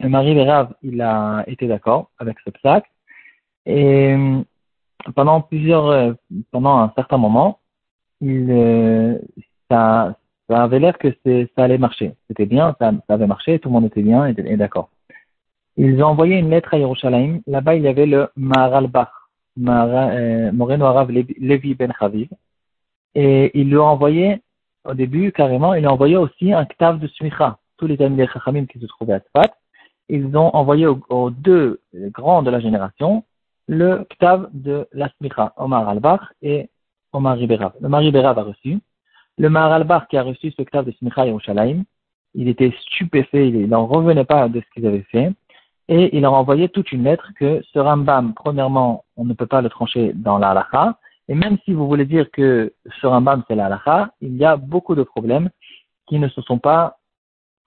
Le 0.00 0.08
Mari 0.08 0.34
Berav, 0.34 0.74
il 0.82 1.00
a 1.00 1.44
été 1.46 1.66
d'accord 1.66 2.10
avec 2.18 2.38
ce 2.44 2.50
psaque, 2.50 2.90
et 3.66 4.14
pendant 5.14 5.40
plusieurs, 5.40 5.86
euh, 5.86 6.12
pendant 6.50 6.78
un 6.78 6.92
certain 6.96 7.18
moment, 7.18 7.60
il, 8.20 8.50
euh, 8.50 9.18
ça, 9.70 10.16
ça 10.48 10.62
avait 10.62 10.78
l'air 10.78 10.98
que 10.98 11.08
ça 11.24 11.62
allait 11.64 11.78
marcher. 11.78 12.14
C'était 12.28 12.46
bien, 12.46 12.76
ça, 12.78 12.92
avait 13.08 13.26
marché, 13.26 13.58
tout 13.58 13.68
le 13.68 13.74
monde 13.74 13.86
était 13.86 14.02
bien 14.02 14.26
et, 14.26 14.56
d'accord. 14.56 14.90
Ils 15.76 16.02
ont 16.02 16.08
envoyé 16.08 16.36
une 16.38 16.50
lettre 16.50 16.74
à 16.74 16.78
Yerushalayim. 16.78 17.40
Là-bas, 17.46 17.74
il 17.74 17.82
y 17.82 17.88
avait 17.88 18.06
le 18.06 18.28
Maharalbach, 18.36 19.10
euh, 19.58 20.52
Moreno 20.52 20.84
Arav 20.84 21.10
Levi 21.10 21.74
Ben 21.74 21.92
Chaviv. 21.98 22.28
Et 23.14 23.50
il 23.58 23.70
lui 23.70 23.76
a 23.76 23.82
envoyé, 23.82 24.40
au 24.84 24.94
début, 24.94 25.32
carrément, 25.32 25.74
il 25.74 25.80
lui 25.80 25.86
a 25.86 25.92
envoyé 25.92 26.16
aussi 26.16 26.52
un 26.52 26.64
ktav 26.64 26.98
de 26.98 27.08
Smicha. 27.08 27.58
Tous 27.76 27.86
les 27.86 28.00
amis 28.02 28.16
des 28.16 28.28
Chachamim 28.28 28.66
qui 28.66 28.78
se 28.78 28.86
trouvaient 28.86 29.14
à 29.14 29.20
Tzfat, 29.20 29.54
ils 30.08 30.36
ont 30.36 30.54
envoyé 30.54 30.86
aux, 30.86 31.30
deux 31.30 31.80
grands 31.94 32.42
de 32.42 32.50
la 32.50 32.60
génération 32.60 33.24
le 33.66 34.04
ktav 34.10 34.50
de 34.52 34.86
la 34.92 35.08
Smicha, 35.16 35.54
Omar 35.56 35.88
Albach 35.88 36.20
et 36.42 36.68
Omar 37.12 37.36
Riberav. 37.38 37.72
Le 37.80 37.88
Mari 37.88 38.10
Berav 38.10 38.38
a 38.38 38.42
reçu. 38.42 38.78
Le 39.38 39.48
Maharalbar 39.48 40.06
qui 40.08 40.16
a 40.16 40.22
reçu 40.22 40.50
ce 40.50 40.62
ktav 40.62 40.84
de 40.84 40.92
Smicha 40.92 41.26
Yerushalayim, 41.26 41.84
il 42.34 42.48
était 42.48 42.72
stupéfait, 42.80 43.48
il 43.48 43.68
n'en 43.68 43.86
revenait 43.86 44.24
pas 44.24 44.48
de 44.48 44.60
ce 44.60 44.66
qu'ils 44.72 44.86
avaient 44.86 45.06
fait, 45.10 45.32
et 45.88 46.16
il 46.16 46.22
leur 46.22 46.34
a 46.34 46.38
envoyé 46.38 46.68
toute 46.68 46.92
une 46.92 47.04
lettre 47.04 47.30
que 47.38 47.62
ce 47.72 47.78
Rambam, 47.78 48.34
premièrement, 48.34 49.04
on 49.16 49.24
ne 49.24 49.34
peut 49.34 49.46
pas 49.46 49.62
le 49.62 49.68
trancher 49.68 50.12
dans 50.14 50.38
la 50.38 50.50
halakha, 50.50 50.98
et 51.28 51.34
même 51.34 51.58
si 51.64 51.72
vous 51.72 51.86
voulez 51.86 52.04
dire 52.04 52.30
que 52.30 52.74
ce 53.00 53.06
Rambam 53.06 53.42
c'est 53.48 53.54
la 53.54 53.66
halakha, 53.66 54.10
il 54.20 54.36
y 54.36 54.44
a 54.44 54.56
beaucoup 54.56 54.94
de 54.94 55.02
problèmes 55.02 55.50
qui 56.06 56.18
ne 56.18 56.28
se 56.28 56.42
sont 56.42 56.58
pas, 56.58 56.98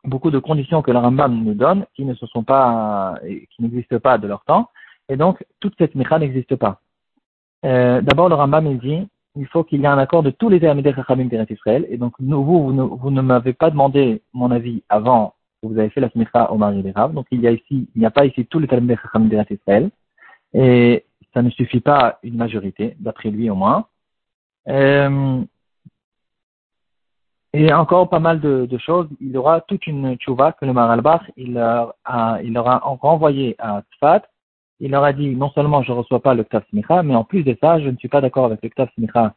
beaucoup 0.08 0.32
de 0.32 0.40
conditions 0.40 0.82
que 0.82 0.92
le 0.92 1.00
Rambam 1.00 1.44
nous 1.44 1.54
donne, 1.54 1.86
qui 1.96 2.06
ne 2.06 2.16
se 2.16 2.26
sont 2.28 2.44
pas, 2.44 3.20
qui 3.24 3.62
n'existent 3.62 4.00
pas 4.00 4.18
de 4.18 4.28
leur 4.28 4.44
temps, 4.46 4.70
et 5.10 5.18
donc 5.18 5.46
toute 5.60 5.76
cette 5.78 5.92
Smicha 5.92 6.18
n'existe 6.20 6.56
pas. 6.56 6.82
Euh, 7.66 8.02
D'abord, 8.02 8.30
le 8.30 8.36
Rambam 8.36 8.68
il 8.68 8.80
dit, 8.80 9.08
il 9.36 9.48
faut 9.48 9.64
qu'il 9.64 9.82
y 9.82 9.84
ait 9.84 9.88
un 9.88 9.98
accord 9.98 10.24
de 10.24 10.32
tous 10.32 10.50
les 10.50 10.60
Talmidei 10.60 10.94
Chachamim 10.94 11.26
d'Eretz 11.26 11.50
Israël. 11.52 11.86
Et 11.90 11.98
donc, 11.98 12.14
vous, 12.20 12.44
vous, 12.44 13.12
ne, 13.12 13.22
m'avez 13.22 13.54
pas 13.54 13.70
demandé 13.70 14.22
mon 14.34 14.52
avis 14.52 14.84
avant 14.90 15.36
que 15.62 15.68
vous 15.68 15.78
avez 15.78 15.90
fait 15.90 16.02
la 16.02 16.10
smicha 16.10 16.52
au 16.52 16.58
mari 16.58 16.82
des 16.82 16.92
Rav. 16.92 17.14
Donc, 17.14 17.28
il 17.32 17.42
y 17.42 17.48
a 17.48 17.52
ici, 17.52 17.88
il 17.96 18.00
n'y 18.00 18.06
a 18.06 18.12
pas 18.12 18.26
ici 18.26 18.46
tous 18.46 18.60
les 18.60 18.68
Talmidei 18.68 18.98
Chachamim 19.02 19.28
d'Eretz 19.28 19.52
Israël. 19.52 19.90
Et 20.54 21.06
ça 21.34 21.42
ne 21.42 21.50
suffit 21.52 21.82
pas 21.82 22.20
une 22.24 22.36
majorité, 22.36 22.96
d'après 23.00 23.30
lui 23.30 23.50
au 23.50 23.56
moins. 23.56 23.86
Euh, 24.70 25.42
et 27.58 27.74
encore 27.74 28.10
pas 28.10 28.20
mal 28.20 28.40
de, 28.40 28.78
choses. 28.78 29.08
Il 29.22 29.32
y 29.32 29.38
aura 29.38 29.62
toute 29.62 29.88
une 29.88 30.16
tchouva 30.18 30.52
que 30.52 30.66
le 30.66 30.74
Maralbach, 30.74 31.22
il, 31.38 31.58
a, 31.58 31.94
il 32.44 32.58
renvoyé 32.58 33.56
à 33.60 33.82
Tzfat 33.82 34.24
il 34.80 34.92
leur 34.92 35.04
a 35.04 35.14
dit 35.14 35.36
non 35.36 35.50
seulement 35.52 35.82
je 35.82 35.92
ne 35.92 35.98
reçois 35.98 36.22
pas 36.22 36.34
le 36.34 36.44
Ktav 36.44 36.64
Smicha, 36.70 37.04
mais 37.04 37.16
en 37.16 37.24
plus 37.24 37.44
de 37.44 37.58
ça, 37.62 37.80
je 37.80 37.90
ne 37.90 37.98
suis 37.98 38.08
pas 38.08 38.22
d'accord 38.22 38.46
avec 38.46 38.62
le 38.62 38.70
Ktav 38.70 38.90
Smicha. 38.96 39.34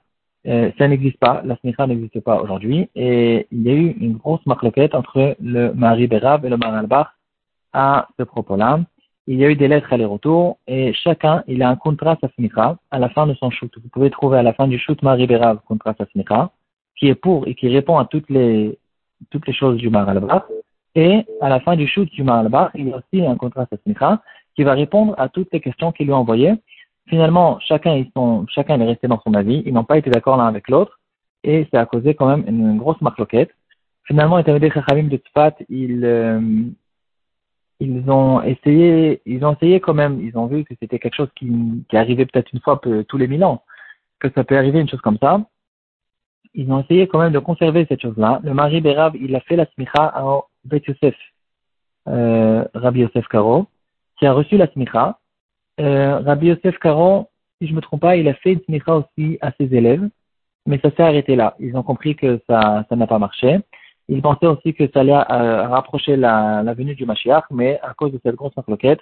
Euh, 0.46 0.70
ça 0.78 0.88
n'existe 0.88 1.18
pas, 1.18 1.42
la 1.44 1.56
Smicha 1.56 1.86
n'existe 1.86 2.20
pas 2.20 2.40
aujourd'hui. 2.42 2.88
Et 2.94 3.46
il 3.50 3.62
y 3.62 3.70
a 3.70 3.74
eu 3.74 3.96
une 4.00 4.16
grosse 4.16 4.44
marloquette 4.46 4.94
entre 4.94 5.36
le 5.40 5.72
Mari 5.72 6.04
et 6.04 6.08
le 6.48 6.56
Maralbach 6.56 7.08
à 7.72 8.08
ce 8.18 8.24
propos-là. 8.24 8.80
Il 9.26 9.38
y 9.38 9.44
a 9.44 9.50
eu 9.50 9.54
des 9.54 9.68
lettres 9.68 9.92
aller-retour 9.92 10.58
et 10.66 10.92
chacun, 10.92 11.44
il 11.46 11.62
a 11.62 11.68
un 11.68 11.76
contrat 11.76 12.18
Smicha 12.34 12.76
à 12.90 12.98
la 12.98 13.08
fin 13.10 13.26
de 13.26 13.34
son 13.34 13.50
shoot. 13.50 13.72
Vous 13.82 13.88
pouvez 13.88 14.10
trouver 14.10 14.38
à 14.38 14.42
la 14.42 14.52
fin 14.52 14.66
du 14.66 14.78
shoot 14.78 15.00
Mari 15.02 15.26
Berab 15.26 15.60
contrat 15.66 15.94
Smicha, 16.12 16.50
qui 17.00 17.08
est 17.08 17.14
pour 17.14 17.48
et 17.48 17.54
qui 17.54 17.68
répond 17.68 17.98
à 17.98 18.04
toutes 18.04 18.28
les, 18.28 18.78
toutes 19.30 19.46
les 19.46 19.54
choses 19.54 19.78
du 19.78 19.88
Maralbach. 19.88 20.44
Et 20.94 21.24
à 21.40 21.48
la 21.48 21.60
fin 21.60 21.74
du 21.74 21.86
shoot 21.86 22.08
du 22.10 22.22
Maralbach, 22.22 22.70
il 22.74 22.88
y 22.88 22.92
a 22.92 22.98
aussi 22.98 23.26
un 23.26 23.36
contrat 23.36 23.66
Smicha 23.82 24.22
qui 24.54 24.64
va 24.64 24.74
répondre 24.74 25.14
à 25.16 25.28
toutes 25.28 25.48
les 25.52 25.60
questions 25.60 25.92
qu'il 25.92 26.06
lui 26.06 26.12
a 26.12 26.16
envoyées. 26.16 26.54
Finalement, 27.08 27.58
chacun, 27.60 27.94
ils 27.94 28.10
sont, 28.14 28.46
chacun 28.48 28.78
est 28.80 28.86
resté 28.86 29.08
dans 29.08 29.20
son 29.20 29.34
avis, 29.34 29.62
ils 29.64 29.72
n'ont 29.72 29.84
pas 29.84 29.98
été 29.98 30.10
d'accord 30.10 30.36
l'un 30.36 30.46
avec 30.46 30.68
l'autre, 30.68 31.00
et 31.42 31.66
ça 31.72 31.80
a 31.80 31.86
causé 31.86 32.14
quand 32.14 32.28
même 32.28 32.44
une, 32.46 32.76
grosse 32.76 33.00
marloquette. 33.00 33.50
Finalement, 34.04 34.36
les 34.36 34.44
Talmudei 34.44 34.70
Chachamim 34.70 35.08
de 35.08 35.16
Tzfat, 35.16 35.54
ils, 35.68 36.04
euh, 36.04 36.40
ils 37.78 38.10
ont 38.10 38.42
essayé, 38.42 39.22
ils 39.24 39.44
ont 39.44 39.54
essayé 39.54 39.80
quand 39.80 39.94
même, 39.94 40.20
ils 40.20 40.36
ont 40.36 40.46
vu 40.46 40.64
que 40.64 40.74
c'était 40.78 40.98
quelque 40.98 41.16
chose 41.16 41.30
qui, 41.36 41.50
qui 41.88 41.96
arrivait 41.96 42.26
peut-être 42.26 42.52
une 42.52 42.60
fois 42.60 42.80
tous 43.08 43.16
les 43.16 43.26
mille 43.26 43.44
ans, 43.44 43.62
que 44.18 44.28
ça 44.34 44.44
peut 44.44 44.58
arriver 44.58 44.80
une 44.80 44.88
chose 44.88 45.00
comme 45.00 45.18
ça. 45.18 45.40
Ils 46.54 46.70
ont 46.72 46.80
essayé 46.80 47.06
quand 47.06 47.20
même 47.20 47.32
de 47.32 47.38
conserver 47.38 47.86
cette 47.88 48.02
chose-là. 48.02 48.40
Le 48.42 48.54
mari 48.54 48.80
Berav, 48.80 49.14
il 49.16 49.34
a 49.36 49.40
fait 49.40 49.56
la 49.56 49.66
smicha 49.66 50.04
à 50.04 50.24
Bet 50.64 50.82
Yosef, 50.86 51.14
euh, 52.08 52.64
Rabbi 52.74 53.00
Yosef 53.00 53.26
Karo, 53.28 53.66
qui 54.18 54.26
a 54.26 54.32
reçu 54.32 54.56
la 54.56 54.66
smicha. 54.68 55.18
Euh, 55.80 56.18
Rabbi 56.18 56.48
Yosef 56.48 56.78
Caron, 56.78 57.28
si 57.60 57.68
je 57.68 57.74
me 57.74 57.80
trompe 57.80 58.00
pas, 58.00 58.16
il 58.16 58.28
a 58.28 58.34
fait 58.34 58.52
une 58.52 58.60
smicha 58.60 58.96
aussi 58.96 59.38
à 59.40 59.52
ses 59.52 59.74
élèves, 59.74 60.08
mais 60.66 60.78
ça 60.80 60.90
s'est 60.90 61.02
arrêté 61.02 61.36
là. 61.36 61.54
Ils 61.58 61.76
ont 61.76 61.82
compris 61.82 62.16
que 62.16 62.40
ça 62.48 62.84
ça 62.88 62.96
n'a 62.96 63.06
pas 63.06 63.18
marché. 63.18 63.60
Ils 64.08 64.22
pensaient 64.22 64.46
aussi 64.46 64.74
que 64.74 64.90
ça 64.92 65.00
allait 65.00 65.12
euh, 65.12 65.68
rapprocher 65.68 66.16
la, 66.16 66.62
la, 66.64 66.74
venue 66.74 66.96
du 66.96 67.06
Mashiach, 67.06 67.44
mais 67.50 67.78
à 67.80 67.94
cause 67.94 68.12
de 68.12 68.20
cette 68.24 68.34
grosse 68.34 68.52
enquête, 68.56 69.00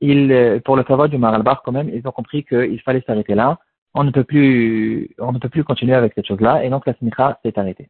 ils, 0.00 0.32
euh, 0.32 0.58
pour 0.60 0.76
le 0.76 0.84
faveur 0.84 1.08
du 1.08 1.18
Maralbar 1.18 1.62
quand 1.62 1.72
même, 1.72 1.90
ils 1.92 2.06
ont 2.08 2.12
compris 2.12 2.44
qu'il 2.44 2.80
fallait 2.80 3.02
s'arrêter 3.06 3.34
là. 3.34 3.58
On 4.00 4.04
ne 4.04 4.12
peut 4.12 4.22
plus, 4.22 5.10
on 5.18 5.32
ne 5.32 5.40
peut 5.40 5.48
plus 5.48 5.64
continuer 5.64 5.94
avec 5.94 6.12
cette 6.14 6.28
chose-là, 6.28 6.64
et 6.64 6.70
donc 6.70 6.86
la 6.86 6.94
smicha 6.94 7.40
s'est 7.42 7.58
arrêtée. 7.58 7.88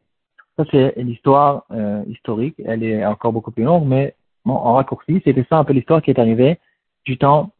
Ça 0.57 0.65
c'est 0.71 0.95
l'histoire 0.97 1.65
euh, 1.69 2.03
historique. 2.07 2.55
Elle 2.65 2.83
est 2.83 3.05
encore 3.05 3.31
beaucoup 3.31 3.51
plus 3.51 3.63
longue, 3.63 3.85
mais 3.85 4.15
en 4.43 4.73
raccourci, 4.73 5.21
c'était 5.23 5.45
ça 5.47 5.59
un 5.59 5.63
peu 5.63 5.73
l'histoire 5.73 6.01
qui 6.01 6.09
est 6.09 6.17
arrivée 6.17 6.57
du 7.05 7.19
temps 7.19 7.51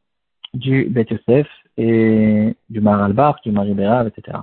du 0.55 0.85
Beth 0.85 1.11
Yosef 1.11 1.47
et 1.77 2.55
du 2.71 2.81
Mar 2.81 3.03
al-Bar, 3.03 3.39
du 3.43 3.51
Bérav, 3.51 4.07
etc. 4.07 4.39